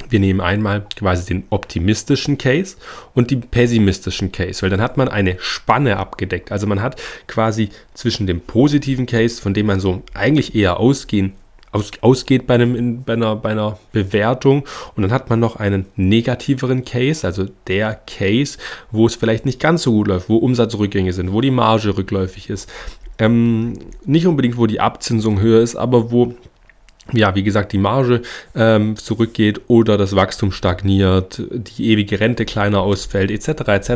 Wir 0.09 0.21
nehmen 0.21 0.41
einmal 0.41 0.87
quasi 0.97 1.25
den 1.27 1.45
optimistischen 1.51 2.37
Case 2.37 2.77
und 3.15 3.31
den 3.31 3.43
pessimistischen 3.43 4.33
Case, 4.33 4.61
weil 4.63 4.71
dann 4.71 4.81
hat 4.81 4.97
man 4.97 5.09
eine 5.09 5.37
Spanne 5.39 5.97
abgedeckt. 5.97 6.53
Also 6.53 6.67
man 6.67 6.83
hat 6.83 7.01
quasi 7.27 7.71
zwischen 7.95 8.27
dem 8.27 8.41
positiven 8.41 9.07
Case, 9.07 9.41
von 9.41 9.55
dem 9.55 9.67
man 9.67 9.81
so 9.81 10.03
eigentlich 10.13 10.55
eher 10.55 10.79
ausgehen 10.79 11.35
aus, 11.75 11.91
ausgeht 12.01 12.47
bei, 12.47 12.55
einem, 12.55 13.03
bei, 13.03 13.15
einer, 13.15 13.37
bei 13.37 13.51
einer 13.51 13.79
Bewertung. 13.93 14.65
Und 14.95 15.03
dann 15.03 15.13
hat 15.13 15.29
man 15.29 15.41
noch 15.41 15.57
einen 15.57 15.87
negativeren 15.97 16.85
Case, 16.85 17.27
also 17.27 17.47
der 17.67 17.95
Case, 18.07 18.59
wo 18.91 19.07
es 19.07 19.17
vielleicht 19.17 19.45
nicht 19.45 19.61
ganz 19.61 19.83
so 19.83 19.93
gut 19.93 20.09
läuft, 20.09 20.29
wo 20.29 20.37
Umsatzrückgänge 20.37 21.13
sind, 21.13 21.33
wo 21.33 21.41
die 21.41 21.51
Marge 21.51 21.97
rückläufig 21.97 22.49
ist. 22.49 22.71
Ähm, 23.19 23.75
nicht 24.05 24.27
unbedingt, 24.27 24.57
wo 24.57 24.67
die 24.67 24.81
Abzinsung 24.81 25.41
höher 25.41 25.63
ist, 25.63 25.77
aber 25.77 26.11
wo 26.11 26.35
ja, 27.13 27.35
wie 27.35 27.43
gesagt, 27.43 27.73
die 27.73 27.79
Marge 27.79 28.23
ähm, 28.55 28.97
zurückgeht 28.97 29.61
oder 29.69 29.99
das 29.99 30.17
Wachstum 30.17 30.53
stagniert, 30.53 31.43
die 31.51 31.91
ewige 31.91 32.19
Rente 32.19 32.47
kleiner 32.47 32.81
ausfällt, 32.81 33.31
etc. 33.31 33.49
etc. 33.69 33.91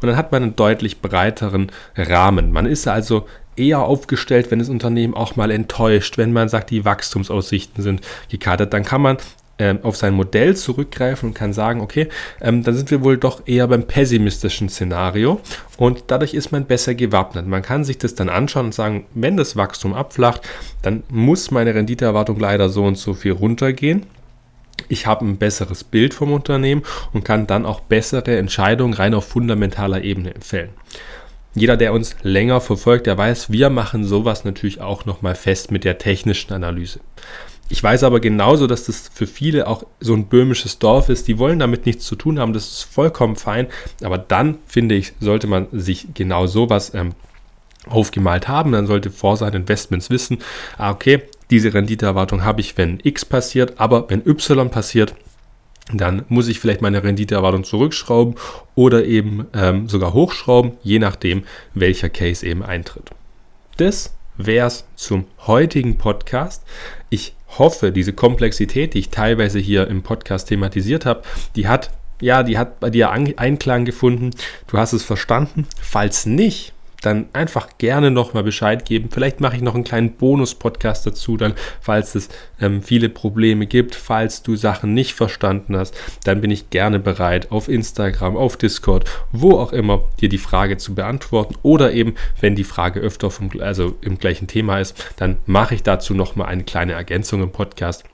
Und 0.00 0.06
dann 0.08 0.16
hat 0.16 0.30
man 0.30 0.42
einen 0.44 0.56
deutlich 0.56 1.00
breiteren 1.00 1.72
Rahmen. 1.96 2.52
Man 2.52 2.66
ist 2.66 2.86
also 2.86 3.26
eher 3.56 3.80
aufgestellt, 3.80 4.50
wenn 4.50 4.60
das 4.60 4.68
Unternehmen 4.68 5.14
auch 5.14 5.34
mal 5.34 5.50
enttäuscht, 5.50 6.18
wenn 6.18 6.32
man 6.32 6.48
sagt, 6.48 6.70
die 6.70 6.84
Wachstumsaussichten 6.84 7.82
sind 7.82 8.02
gekatert, 8.28 8.72
dann 8.72 8.84
kann 8.84 9.02
man 9.02 9.16
ähm, 9.58 9.78
auf 9.82 9.96
sein 9.96 10.14
Modell 10.14 10.56
zurückgreifen 10.56 11.30
und 11.30 11.34
kann 11.34 11.52
sagen, 11.52 11.80
okay, 11.80 12.08
ähm, 12.40 12.62
dann 12.62 12.74
sind 12.74 12.90
wir 12.90 13.02
wohl 13.02 13.16
doch 13.16 13.42
eher 13.46 13.66
beim 13.68 13.86
pessimistischen 13.86 14.68
Szenario 14.68 15.40
und 15.76 16.04
dadurch 16.08 16.34
ist 16.34 16.52
man 16.52 16.66
besser 16.66 16.94
gewappnet. 16.94 17.46
Man 17.46 17.62
kann 17.62 17.84
sich 17.84 17.98
das 17.98 18.14
dann 18.14 18.28
anschauen 18.28 18.66
und 18.66 18.74
sagen, 18.74 19.06
wenn 19.14 19.36
das 19.36 19.56
Wachstum 19.56 19.94
abflacht, 19.94 20.42
dann 20.82 21.02
muss 21.08 21.50
meine 21.50 21.74
Renditeerwartung 21.74 22.38
leider 22.38 22.68
so 22.68 22.84
und 22.84 22.98
so 22.98 23.14
viel 23.14 23.32
runtergehen. 23.32 24.06
Ich 24.88 25.06
habe 25.06 25.24
ein 25.24 25.38
besseres 25.38 25.84
Bild 25.84 26.14
vom 26.14 26.32
Unternehmen 26.32 26.82
und 27.12 27.24
kann 27.24 27.46
dann 27.46 27.64
auch 27.66 27.80
bessere 27.80 28.36
Entscheidungen 28.36 28.94
rein 28.94 29.14
auf 29.14 29.26
fundamentaler 29.26 30.02
Ebene 30.02 30.34
empfehlen. 30.34 30.70
Jeder, 31.54 31.78
der 31.78 31.94
uns 31.94 32.14
länger 32.22 32.60
verfolgt, 32.60 33.06
der 33.06 33.16
weiß, 33.16 33.50
wir 33.50 33.70
machen 33.70 34.04
sowas 34.04 34.44
natürlich 34.44 34.82
auch 34.82 35.06
nochmal 35.06 35.34
fest 35.34 35.70
mit 35.70 35.84
der 35.84 35.96
technischen 35.96 36.52
Analyse. 36.52 37.00
Ich 37.68 37.82
weiß 37.82 38.04
aber 38.04 38.20
genauso, 38.20 38.66
dass 38.66 38.84
das 38.84 39.10
für 39.12 39.26
viele 39.26 39.66
auch 39.66 39.84
so 40.00 40.14
ein 40.14 40.26
böhmisches 40.26 40.78
Dorf 40.78 41.08
ist. 41.08 41.26
Die 41.26 41.38
wollen 41.38 41.58
damit 41.58 41.86
nichts 41.86 42.04
zu 42.04 42.14
tun 42.14 42.38
haben. 42.38 42.52
Das 42.52 42.68
ist 42.68 42.82
vollkommen 42.82 43.36
fein. 43.36 43.66
Aber 44.02 44.18
dann, 44.18 44.58
finde 44.66 44.94
ich, 44.94 45.14
sollte 45.20 45.46
man 45.46 45.66
sich 45.72 46.08
genau 46.14 46.46
sowas 46.46 46.92
ähm, 46.94 47.14
aufgemalt 47.88 48.48
haben. 48.48 48.72
Dann 48.72 48.86
sollte 48.86 49.10
vor 49.10 49.36
seinen 49.36 49.62
Investments 49.62 50.10
wissen, 50.10 50.38
ah, 50.78 50.92
okay, 50.92 51.22
diese 51.50 51.74
Renditeerwartung 51.74 52.44
habe 52.44 52.60
ich, 52.60 52.76
wenn 52.76 52.98
X 53.02 53.24
passiert, 53.24 53.74
aber 53.78 54.08
wenn 54.10 54.26
Y 54.26 54.70
passiert, 54.70 55.14
dann 55.92 56.24
muss 56.28 56.48
ich 56.48 56.58
vielleicht 56.58 56.82
meine 56.82 57.04
Renditeerwartung 57.04 57.62
zurückschrauben 57.62 58.34
oder 58.74 59.04
eben 59.04 59.46
ähm, 59.54 59.88
sogar 59.88 60.12
hochschrauben, 60.12 60.72
je 60.82 60.98
nachdem, 60.98 61.44
welcher 61.74 62.08
Case 62.08 62.44
eben 62.44 62.64
eintritt. 62.64 63.10
Das 63.76 64.14
wäre 64.36 64.66
es 64.66 64.84
zum 64.96 65.26
heutigen 65.46 65.96
Podcast. 65.96 66.64
Ich 67.08 67.35
hoffe, 67.58 67.92
diese 67.92 68.12
Komplexität, 68.12 68.94
die 68.94 68.98
ich 68.98 69.10
teilweise 69.10 69.58
hier 69.58 69.86
im 69.88 70.02
Podcast 70.02 70.48
thematisiert 70.48 71.06
habe, 71.06 71.22
die 71.54 71.68
hat 71.68 71.90
ja, 72.20 72.42
die 72.42 72.56
hat 72.56 72.80
bei 72.80 72.88
dir 72.88 73.10
Einklang 73.10 73.84
gefunden. 73.84 74.30
Du 74.68 74.78
hast 74.78 74.94
es 74.94 75.02
verstanden. 75.02 75.66
Falls 75.80 76.24
nicht, 76.24 76.72
dann 77.02 77.26
einfach 77.32 77.78
gerne 77.78 78.10
nochmal 78.10 78.42
Bescheid 78.42 78.84
geben. 78.84 79.08
Vielleicht 79.10 79.40
mache 79.40 79.56
ich 79.56 79.62
noch 79.62 79.74
einen 79.74 79.84
kleinen 79.84 80.12
Bonus-Podcast 80.12 81.06
dazu, 81.06 81.36
dann, 81.36 81.54
falls 81.80 82.14
es 82.14 82.28
ähm, 82.60 82.82
viele 82.82 83.08
Probleme 83.08 83.66
gibt, 83.66 83.94
falls 83.94 84.42
du 84.42 84.56
Sachen 84.56 84.94
nicht 84.94 85.14
verstanden 85.14 85.76
hast, 85.76 85.94
dann 86.24 86.40
bin 86.40 86.50
ich 86.50 86.70
gerne 86.70 86.98
bereit, 86.98 87.50
auf 87.50 87.68
Instagram, 87.68 88.36
auf 88.36 88.56
Discord, 88.56 89.08
wo 89.32 89.58
auch 89.58 89.72
immer, 89.72 90.04
dir 90.20 90.28
die 90.28 90.38
Frage 90.38 90.76
zu 90.76 90.94
beantworten. 90.94 91.54
Oder 91.62 91.92
eben, 91.92 92.14
wenn 92.40 92.54
die 92.54 92.64
Frage 92.64 93.00
öfter 93.00 93.30
vom, 93.30 93.50
also 93.60 93.96
im 94.00 94.18
gleichen 94.18 94.46
Thema 94.46 94.80
ist, 94.80 95.12
dann 95.16 95.36
mache 95.46 95.74
ich 95.74 95.82
dazu 95.82 96.14
nochmal 96.14 96.48
eine 96.48 96.64
kleine 96.64 96.92
Ergänzung 96.92 97.42
im 97.42 97.50
Podcast. 97.50 98.04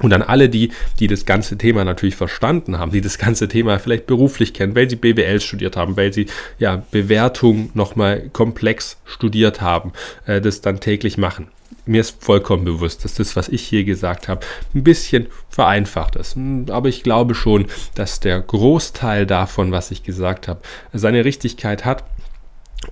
Und 0.00 0.12
an 0.12 0.22
alle 0.22 0.48
die, 0.48 0.70
die 1.00 1.08
das 1.08 1.24
ganze 1.24 1.58
Thema 1.58 1.84
natürlich 1.84 2.14
verstanden 2.14 2.78
haben, 2.78 2.92
die 2.92 3.00
das 3.00 3.18
ganze 3.18 3.48
Thema 3.48 3.78
vielleicht 3.78 4.06
beruflich 4.06 4.54
kennen, 4.54 4.76
weil 4.76 4.88
sie 4.88 4.96
BWL 4.96 5.40
studiert 5.40 5.76
haben, 5.76 5.96
weil 5.96 6.12
sie 6.12 6.26
ja 6.58 6.82
Bewertung 6.90 7.70
nochmal 7.74 8.30
komplex 8.32 8.98
studiert 9.04 9.60
haben, 9.60 9.92
äh, 10.26 10.40
das 10.40 10.60
dann 10.60 10.78
täglich 10.80 11.18
machen. 11.18 11.48
Mir 11.84 12.02
ist 12.02 12.22
vollkommen 12.22 12.64
bewusst, 12.64 13.04
dass 13.04 13.14
das, 13.14 13.34
was 13.34 13.48
ich 13.48 13.62
hier 13.62 13.82
gesagt 13.84 14.28
habe, 14.28 14.46
ein 14.74 14.84
bisschen 14.84 15.26
vereinfacht 15.48 16.16
ist. 16.16 16.34
Hm, 16.36 16.66
aber 16.68 16.88
ich 16.88 17.02
glaube 17.02 17.34
schon, 17.34 17.66
dass 17.94 18.20
der 18.20 18.40
Großteil 18.40 19.26
davon, 19.26 19.72
was 19.72 19.90
ich 19.90 20.02
gesagt 20.02 20.48
habe, 20.48 20.60
seine 20.92 21.24
Richtigkeit 21.24 21.84
hat 21.84 22.04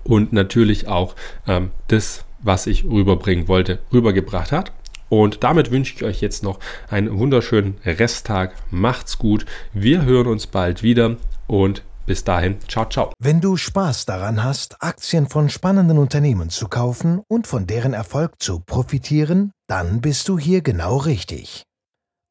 und 0.02 0.32
natürlich 0.32 0.88
auch 0.88 1.14
ähm, 1.46 1.70
das, 1.88 2.24
was 2.40 2.66
ich 2.66 2.84
rüberbringen 2.84 3.48
wollte, 3.48 3.78
rübergebracht 3.92 4.50
hat. 4.50 4.72
Und 5.08 5.44
damit 5.44 5.70
wünsche 5.70 5.94
ich 5.94 6.04
euch 6.04 6.20
jetzt 6.20 6.42
noch 6.42 6.58
einen 6.88 7.18
wunderschönen 7.18 7.78
Resttag. 7.84 8.54
Macht's 8.70 9.18
gut. 9.18 9.46
Wir 9.72 10.04
hören 10.04 10.26
uns 10.26 10.46
bald 10.46 10.82
wieder 10.82 11.16
und 11.46 11.82
bis 12.06 12.22
dahin, 12.22 12.58
ciao, 12.68 12.88
ciao. 12.88 13.12
Wenn 13.18 13.40
du 13.40 13.56
Spaß 13.56 14.06
daran 14.06 14.44
hast, 14.44 14.80
Aktien 14.80 15.28
von 15.28 15.50
spannenden 15.50 15.98
Unternehmen 15.98 16.50
zu 16.50 16.68
kaufen 16.68 17.20
und 17.28 17.48
von 17.48 17.66
deren 17.66 17.94
Erfolg 17.94 18.40
zu 18.40 18.60
profitieren, 18.60 19.50
dann 19.66 20.00
bist 20.00 20.28
du 20.28 20.38
hier 20.38 20.62
genau 20.62 20.98
richtig. 20.98 21.64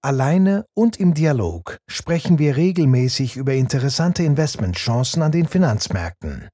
Alleine 0.01 0.65
und 0.75 0.97
im 0.97 1.13
Dialog 1.13 1.77
sprechen 1.89 2.39
wir 2.39 2.55
regelmäßig 2.55 3.35
über 3.35 3.53
interessante 3.53 4.23
Investmentchancen 4.23 5.21
an 5.21 5.31
den 5.31 5.47
Finanzmärkten. 5.47 6.47